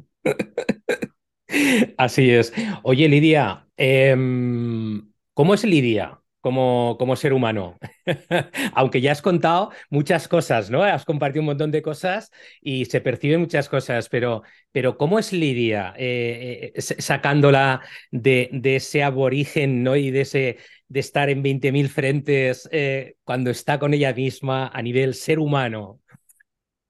[1.96, 2.52] Así es.
[2.82, 6.20] Oye, Lidia, em, ¿cómo es Lidia?
[6.44, 7.78] Como, como ser humano.
[8.74, 10.82] Aunque ya has contado muchas cosas, ¿no?
[10.82, 12.30] Has compartido un montón de cosas
[12.60, 17.80] y se perciben muchas cosas, pero, pero ¿cómo es Lidia eh, eh, sacándola
[18.10, 19.96] de, de, ese aborigen, ¿no?
[19.96, 24.82] Y de, ese, de estar en 20.000 frentes eh, cuando está con ella misma a
[24.82, 26.02] nivel ser humano?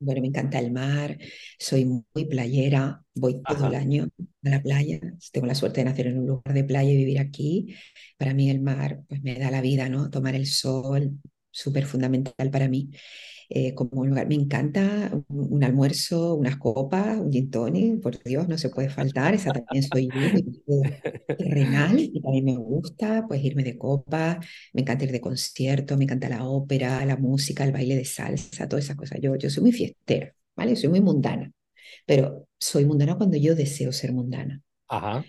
[0.05, 1.19] Bueno, me encanta el mar,
[1.59, 4.09] soy muy playera, voy todo el año
[4.45, 5.01] a la playa,
[5.33, 7.75] tengo la suerte de nacer en un lugar de playa y vivir aquí.
[8.19, 10.11] Para mí el mar pues me da la vida, ¿no?
[10.11, 11.19] Tomar el sol,
[11.51, 12.91] súper fundamental para mí.
[13.49, 14.27] Eh, como un lugar.
[14.29, 19.35] Me encanta un, almuerzo, unas copas, un gin tonic, por Dios, no se puede faltar.
[19.35, 20.11] Esa también soy
[20.67, 20.83] yo,
[21.39, 26.05] renal y también me gusta pues irme de copas, me encanta ir de concierto, me
[26.05, 29.19] encanta la ópera, la música, el baile de salsa, todas esas cosas.
[29.21, 30.77] Yo, yo soy muy fiestera, ¿vale?
[30.77, 31.53] Soy muy mundana,
[32.07, 34.63] pero soy mundana cuando yo deseo ser mundana.
[34.89, 35.25] Ajá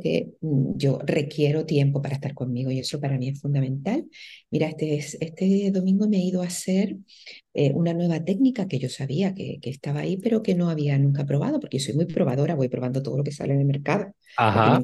[0.00, 4.04] que mm, yo requiero tiempo para estar conmigo y eso para mí es fundamental.
[4.50, 6.96] Mira, este, este domingo me he ido a hacer
[7.54, 10.98] eh, una nueva técnica que yo sabía que, que, estaba ahí, pero que no había
[10.98, 13.66] nunca probado, porque yo soy muy probadora, voy probando todo lo que sale en el
[13.66, 14.14] mercado.
[14.36, 14.80] Ajá.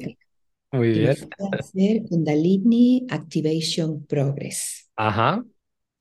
[0.71, 1.15] Muy bien.
[1.51, 4.89] hacer Kundalini Activation Progress.
[4.95, 5.43] Ajá.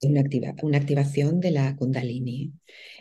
[0.03, 2.53] Una, activa, una activación de la Kundalini.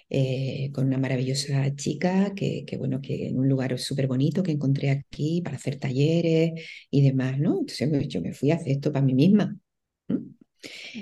[0.09, 4.51] Eh, con una maravillosa chica que, que, bueno, que en un lugar súper bonito que
[4.53, 6.53] encontré aquí para hacer talleres
[6.91, 7.59] y demás, ¿no?
[7.61, 9.57] Entonces yo me fui a hacer esto para mí misma.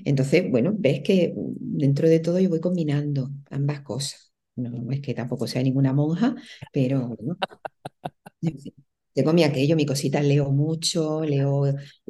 [0.06, 4.34] Entonces, bueno, ves que dentro de todo yo voy combinando ambas cosas.
[4.56, 6.36] No, es que tampoco sea ninguna monja,
[6.74, 7.38] pero bueno,
[9.18, 11.64] tengo mi aquello, mi cosita, leo mucho, leo,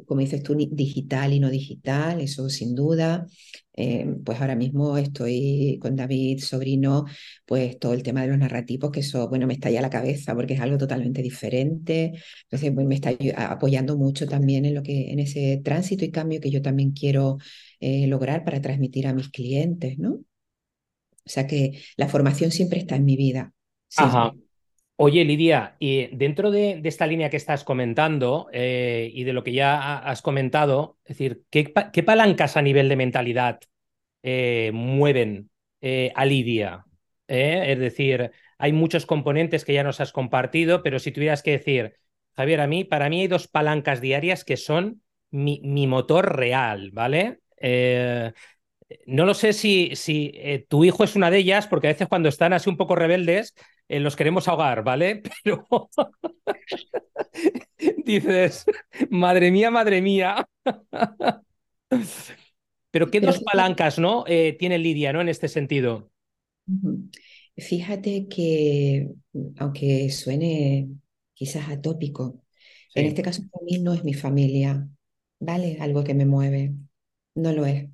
[0.06, 3.26] como dices tú, digital y no digital, eso sin duda.
[3.74, 7.06] Eh, pues ahora mismo estoy con David, sobrino,
[7.46, 10.54] pues todo el tema de los narrativos, que eso, bueno, me estalla la cabeza porque
[10.54, 12.12] es algo totalmente diferente.
[12.42, 16.50] Entonces, me está apoyando mucho también en lo que, en ese tránsito y cambio que
[16.50, 17.38] yo también quiero
[17.80, 20.10] eh, lograr para transmitir a mis clientes, ¿no?
[20.14, 23.52] O sea que la formación siempre está en mi vida.
[23.96, 24.32] Ajá.
[25.00, 29.52] Oye, Lidia, y dentro de, esta línea que estás comentando eh, y de lo que
[29.52, 33.60] ya has comentado, es decir, ¿qué, palancas a nivel de mentalidad
[34.24, 36.84] eh, mueven eh, a Lidia?
[37.28, 41.94] Es decir, hay muchos componentes que ya nos has compartido, pero si tuvieras que decir,
[42.34, 47.38] Javier, a mí, para mí hay dos palancas diarias que son mi, motor real, ¿vale?
[49.06, 49.92] no lo sé si
[50.68, 53.54] tu hijo es una de ellas, porque a veces cuando están así un poco rebeldes,
[53.88, 55.22] eh, los queremos ahogar, ¿vale?
[55.44, 55.66] Pero
[58.04, 58.66] dices,
[59.10, 60.48] madre mía, madre mía.
[62.90, 64.24] Pero qué dos palancas, ¿no?
[64.26, 65.20] Eh, tiene Lidia, ¿no?
[65.20, 66.10] En este sentido.
[67.56, 69.10] Fíjate que,
[69.56, 70.88] aunque suene
[71.34, 72.42] quizás atópico,
[72.94, 74.88] en este caso para mí no es mi familia,
[75.38, 75.78] ¿vale?
[75.80, 76.74] Algo que me mueve,
[77.34, 77.88] no lo es.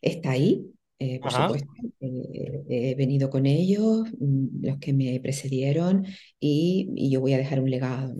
[0.00, 1.68] Está ahí, eh, por supuesto,
[2.00, 6.06] eh, he venido con ellos, mm, los que me precedieron,
[6.40, 8.14] y, yo voy a dejar un legado.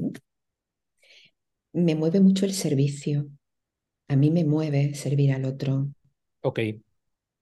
[1.73, 3.29] Me mueve mucho el servicio.
[4.09, 5.88] A mí me mueve servir al otro.
[6.43, 6.61] Ok.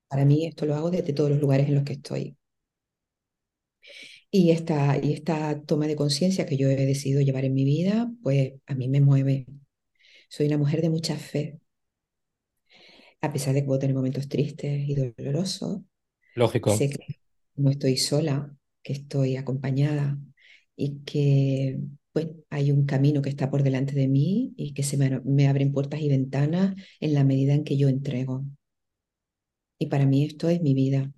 [0.09, 2.37] Para mí esto lo hago desde todos los lugares en los que estoy.
[4.31, 8.11] Y esta, y esta toma de conciencia que yo he decidido llevar en mi vida,
[8.23, 9.47] pues a mí me mueve.
[10.29, 11.61] Soy una mujer de mucha fe,
[13.21, 15.81] a pesar de que puedo tener momentos tristes y dolorosos,
[16.35, 16.77] Lógico.
[16.77, 17.21] sé que
[17.57, 20.19] no estoy sola, que estoy acompañada
[20.77, 21.81] y que
[22.13, 25.73] pues, hay un camino que está por delante de mí y que se me, abren
[25.73, 28.45] puertas y ventanas en la medida en que yo entrego.
[29.79, 31.13] Y para mí esto es mi vida.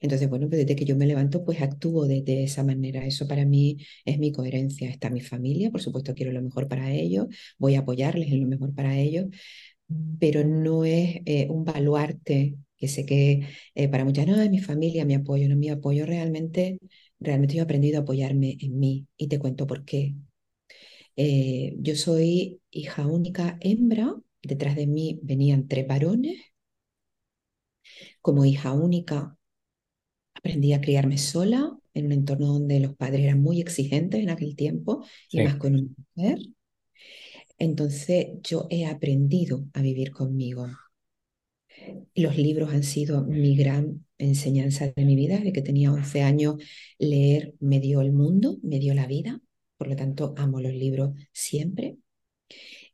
[0.00, 3.06] Entonces, bueno, pues desde que yo me levanto, pues actúo de, de, esa manera.
[3.06, 4.90] Eso para mí es mi coherencia.
[4.90, 7.26] Está mi familia, por supuesto quiero lo mejor para ellos,
[7.58, 9.26] voy a apoyarles en lo mejor para ellos,
[10.20, 14.58] pero no es eh, un baluarte que sé que eh, para muchas no es mi
[14.60, 16.78] familia, mi apoyo, no mi apoyo realmente,
[17.20, 20.14] realmente yo he aprendido a apoyarme en mí y te cuento por qué.
[21.16, 26.38] Eh, yo soy hija única hembra, detrás de mí venían tres varones.
[28.20, 29.36] Como hija única
[30.34, 34.56] aprendí a criarme sola en un entorno donde los padres eran muy exigentes en aquel
[34.56, 36.38] tiempo y más con una mujer.
[37.58, 40.68] Entonces yo he aprendido a vivir conmigo.
[42.14, 45.36] Los libros han sido mi gran enseñanza de mi vida.
[45.36, 46.56] Desde que tenía 11 años,
[46.98, 49.40] leer me dio el mundo, me dio la vida.
[49.76, 51.98] Por lo tanto, amo los libros siempre.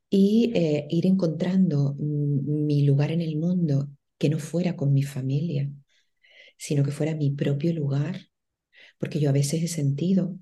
[0.09, 3.89] y eh, ir encontrando mi lugar en el mundo
[4.19, 5.71] que no fuera con mi familia,
[6.59, 8.21] sino que fuera mi propio lugar,
[8.99, 10.39] porque yo a veces he sentido,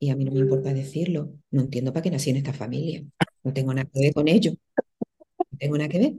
[0.00, 3.04] y a mí no me importa decirlo, no entiendo para qué nací en esta familia,
[3.48, 6.12] no tengo nada que ver con ello, no tengo nada que ver.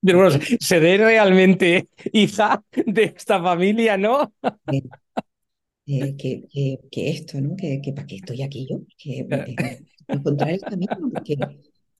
[0.00, 4.32] Pero bueno, seré realmente hija de esta familia, ¿no?
[5.86, 6.44] Eh, que,
[6.90, 7.56] que, esto, ¿no?
[7.56, 9.26] Que, que para qué estoy aquí yo, que
[10.08, 11.36] encontrar el camino, porque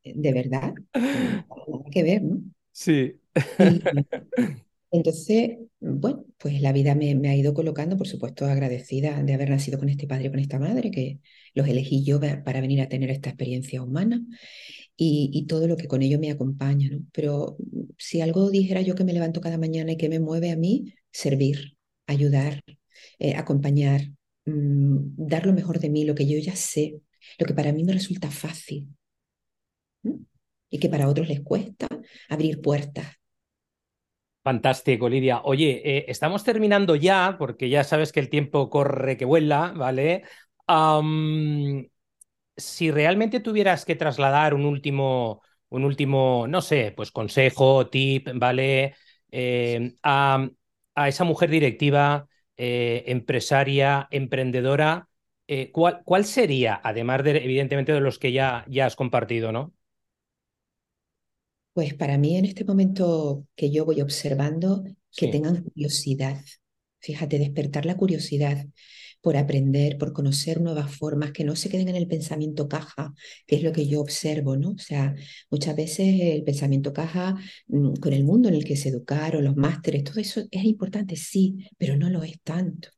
[0.05, 2.41] de verdad, nada que ver, ¿no?
[2.73, 3.17] Sí.
[4.93, 9.79] entonces, bueno, pues la vida me, ha ido colocando, por supuesto, agradecida de haber nacido
[9.79, 11.21] con este padre y con esta madre, que
[11.55, 14.23] los elegí yo para venir a tener esta experiencia humana
[14.97, 16.91] y, todo lo que con ello me acompaña.
[17.13, 17.57] Pero
[17.99, 20.95] si algo dijera yo que me levanto cada mañana y que me mueve a mí,
[21.11, 21.77] servir,
[22.07, 22.63] ayudar,
[23.19, 24.03] eh, acompañar,
[24.47, 27.01] mmm, dar lo mejor de mí, lo que yo ya sé,
[27.39, 28.89] lo que para mí me resulta fácil
[30.71, 31.89] y que para otros les cuesta
[32.29, 33.22] abrir puertas.
[34.45, 35.41] Fantástico, Lidia.
[35.45, 40.25] Oye, eh, estamos terminando ya, porque ya sabes que el tiempo corre que vuela, ¿vale?
[42.57, 48.95] si realmente tuvieras que trasladar un último, un último, no sé, pues consejo, tip, ¿vale?
[49.31, 50.49] Eh, a,
[51.07, 55.09] esa mujer directiva, eh, empresaria, emprendedora,
[55.73, 59.73] ¿cuál, ¿cuál, sería, además de, evidentemente, de los que ya, ya has compartido, ¿no?
[61.73, 64.85] Pues para mí en este momento que yo voy observando,
[65.17, 66.41] que tengan curiosidad.
[67.01, 68.67] Fíjate, despertar la curiosidad
[69.23, 73.15] por aprender, por conocer nuevas formas, que no se queden en el pensamiento caja,
[73.47, 74.71] que es lo que yo observo, ¿no?
[74.71, 75.15] O sea,
[75.51, 77.37] muchas veces el pensamiento caja
[77.69, 81.17] mm, con el mundo en el que se educaron, los másteres, todo eso es importante,
[81.17, 82.89] sí, pero no lo es tanto.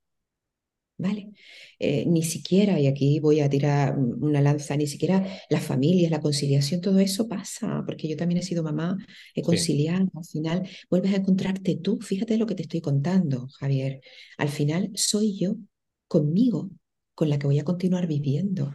[1.04, 1.32] ¿Vale?
[1.78, 6.20] Eh, ni siquiera, y aquí voy a tirar una lanza, ni siquiera las familias, la
[6.20, 8.96] conciliación, todo eso pasa, porque yo también he sido mamá,
[9.34, 14.00] he conciliado, al final vuelves a encontrarte tú, fíjate lo que te estoy contando, Javier,
[14.38, 15.56] al final soy yo
[16.08, 16.70] conmigo,
[17.14, 18.74] con la que voy a continuar viviendo.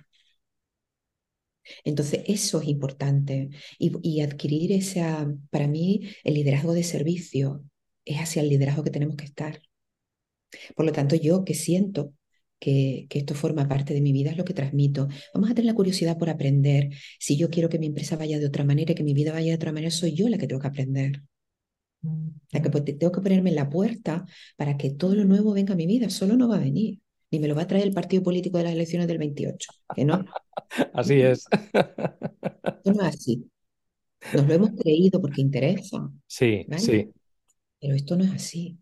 [1.83, 3.49] Entonces, eso es importante.
[3.77, 7.63] Y, y adquirir esa, para mí, el liderazgo de servicio
[8.05, 9.61] es hacia el liderazgo que tenemos que estar.
[10.75, 12.13] Por lo tanto, yo que siento
[12.59, 15.07] que, que, esto forma parte de mi vida es lo que transmito.
[15.33, 16.89] Vamos a tener la curiosidad por aprender.
[17.19, 19.55] Si yo quiero que mi empresa vaya de otra manera, que mi vida vaya de
[19.55, 21.23] otra manera, soy yo la que tengo que aprender.
[22.51, 25.77] La que tengo que ponerme en la puerta para que todo lo nuevo venga a
[25.77, 26.09] mi vida.
[26.09, 26.99] Solo no va a venir.
[27.31, 29.71] Ni me lo va a traer el partido político de las elecciones del 28.
[29.95, 30.25] Que no.
[30.93, 31.45] Así es.
[31.73, 33.49] Esto no es así.
[34.33, 36.09] Nos lo hemos creído porque interesa.
[36.27, 37.09] Sí, sí.
[37.79, 38.77] Pero esto no es así.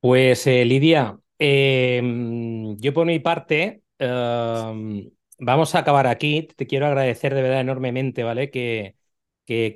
[0.00, 6.48] Pues eh, Lidia, em, yo por mi parte em, vamos a acabar aquí.
[6.56, 8.50] Te quiero agradecer de verdad enormemente, ¿vale?
[8.50, 8.96] Que,
[9.44, 9.74] que,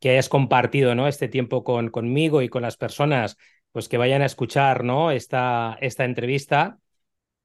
[0.00, 1.08] que, hayas compartido ¿no?
[1.08, 3.36] este tiempo con, conmigo y con las personas
[3.72, 5.10] pues, que vayan a escuchar ¿no?
[5.10, 6.78] esta, esta entrevista.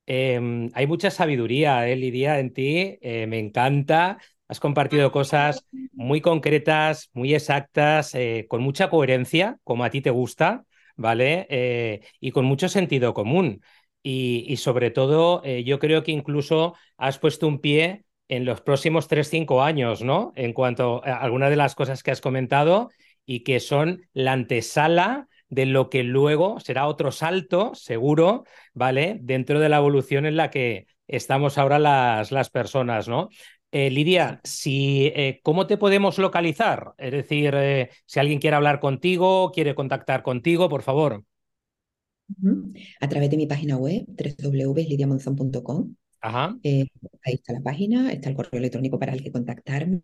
[0.05, 2.97] Em, hay mucha sabiduría, ¿eh, Lidia, en ti.
[3.01, 4.19] Eh, me encanta.
[4.47, 8.15] Has compartido cosas muy concretas, muy exactas,
[8.47, 10.65] con mucha coherencia, como a ti te gusta.
[10.99, 11.47] ¿Vale?
[11.49, 13.63] Eh, y con mucho sentido común.
[14.03, 19.07] Y, sobre todo, eh, yo creo que incluso has puesto un pie en los próximos
[19.07, 20.31] 3-5 años, ¿no?
[20.35, 22.89] En cuanto a algunas de las cosas que has comentado
[23.25, 29.17] y que son la antesala de lo que luego será otro salto, seguro, ¿vale?
[29.21, 33.29] Dentro de la evolución en la que estamos ahora las, las personas, ¿no?
[33.72, 36.93] Eh, Lidia, si, eh, ¿cómo te podemos localizar?
[36.97, 41.24] Es decir, eh, si alguien quiere hablar contigo, quiere contactar contigo, por favor.
[42.99, 45.95] A través de mi página web, www.lidiamonzon.com.
[46.22, 46.57] Ajá.
[46.63, 46.89] ahí
[47.36, 50.01] está la página, está el correo electrónico para el que contactarme,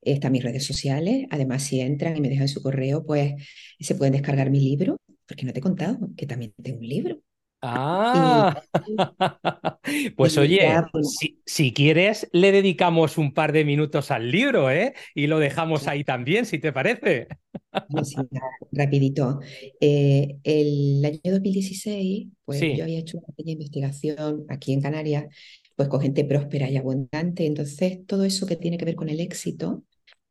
[0.00, 1.26] están mis redes sociales.
[1.30, 3.34] Además, si entran y me dejan su correo, pues
[3.80, 7.18] se pueden descargar mi libro, porque no te he contado que también tengo un libro.
[7.66, 8.62] Ah,
[10.16, 10.70] pues oye,
[11.46, 14.92] si, quieres, le dedicamos un par de minutos al libro, ¿eh?
[15.14, 17.26] Y lo dejamos ahí también, si te parece.
[18.70, 19.40] rapidito.
[19.80, 25.24] Eh, el año 2016, pues yo había hecho una pequeña investigación aquí en Canarias,
[25.74, 27.46] pues con gente próspera y abundante.
[27.46, 29.84] Entonces, todo eso que tiene que ver con el éxito,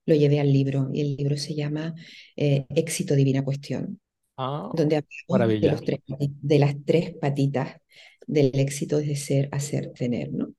[0.05, 0.91] lo llevé al libro.
[0.93, 1.95] Y el libro se llama
[2.36, 3.99] eh, Éxito Divina Cuestión.
[4.38, 7.77] Ah, donde hablamos de, los tres, de, las tres patitas
[8.25, 10.53] del éxito de ser, hacer, tener, ¿no?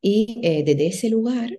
[0.00, 1.58] Y eh, desde ese lugar,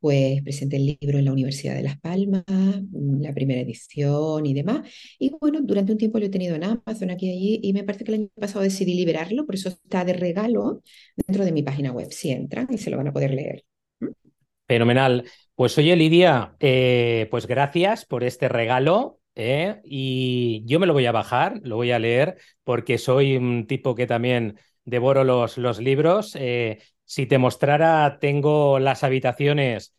[0.00, 4.54] pues presenté el libro en la Universidad de Las Palmas, mm, la primera edición y
[4.54, 4.88] demás.
[5.18, 7.84] Y bueno, durante un tiempo lo he tenido en Amazon aquí y allí, y me
[7.84, 10.82] parece que el año pasado decidí liberarlo, por eso está de regalo
[11.16, 12.10] dentro de mi página web.
[12.10, 13.64] Si entran y se lo van a poder leer.
[14.66, 15.24] Fenomenal.
[15.54, 19.19] Pues oye, Lidia, eh, pues gracias por este regalo.
[19.40, 19.80] ¿Eh?
[19.84, 23.94] Y yo me lo voy a bajar, lo voy a leer, porque soy un tipo
[23.94, 26.36] que también devoro los, los libros.
[26.38, 29.94] Eh, si te mostrara, tengo las habitaciones,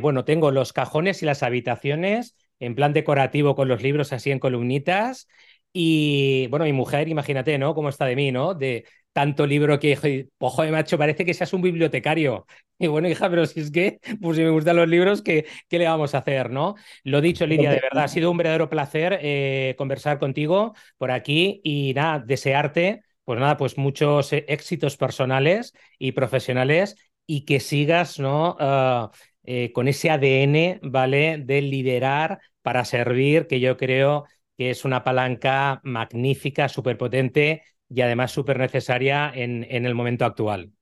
[0.00, 4.38] bueno, tengo los cajones y las habitaciones en plan decorativo con los libros así en
[4.38, 5.28] columnitas.
[5.72, 7.74] Y bueno, mi mujer, imagínate, ¿no?
[7.74, 8.54] Cómo está de mí, ¿no?
[8.54, 8.84] De,
[9.16, 12.46] tanto libro que, ojo de macho, parece que seas un bibliotecario.
[12.78, 15.78] Y bueno, hija, pero si es que, pues si me gustan los libros, ¿qué, qué
[15.78, 16.74] le vamos a hacer, no?
[17.04, 21.62] Lo dicho, Lidia, de verdad, ha sido un verdadero placer eh, conversar contigo por aquí
[21.64, 26.96] y nada, desearte, pues nada, pues muchos eh, éxitos personales y profesionales
[27.26, 28.56] y que sigas, ¿no?
[28.60, 29.10] Ah,
[29.44, 31.38] eh, con ese ADN, ¿vale?
[31.38, 34.26] De liderar para servir, que yo creo
[34.58, 40.24] que es una palanca magnífica, súper potente y además súper necesaria en, en el momento
[40.24, 40.72] actual.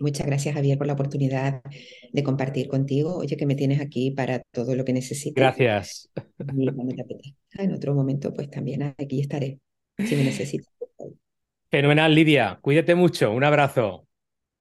[0.00, 1.62] Muchas gracias, Javier, por la oportunidad
[2.12, 3.16] de compartir contigo.
[3.16, 5.34] Oye, que me tienes aquí para todo lo que necesites.
[5.34, 6.10] Gracias.
[7.58, 9.58] En otro momento, pues también aquí estaré,
[9.98, 10.72] si me necesitas.
[11.70, 12.58] Fenomenal, Lidia.
[12.62, 13.32] Cuídate mucho.
[13.32, 14.06] Un abrazo.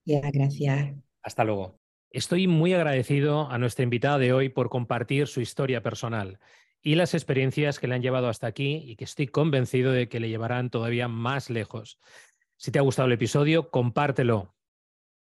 [0.03, 0.93] Ya, gracias.
[1.21, 1.79] Hasta luego.
[2.09, 6.39] Estoy muy agradecido a nuestra invitada de hoy por compartir su historia personal
[6.87, 10.21] y las experiencias que le han llevado hasta aquí y que estoy convencido de que
[10.21, 11.99] le llevarán todavía más lejos.
[12.55, 14.55] Si te ha gustado el episodio, compártelo.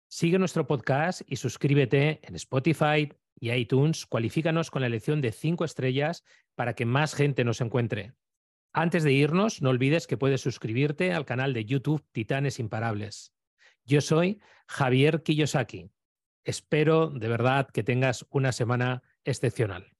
[0.08, 4.06] Sigue nuestro podcast y suscríbete en Spotify y iTunes.
[4.06, 6.24] Cualifícanos con la elección de cinco estrellas
[6.56, 8.14] para que más gente nos encuentre.
[8.72, 13.34] Antes de irnos, no olvides que puedes suscribirte al canal de YouTube Titanes Imparables.
[13.84, 14.40] Yo soy
[14.70, 15.92] Javier Kiyosaki.
[16.46, 19.92] Espero de verdad que tengas una semana excepcional.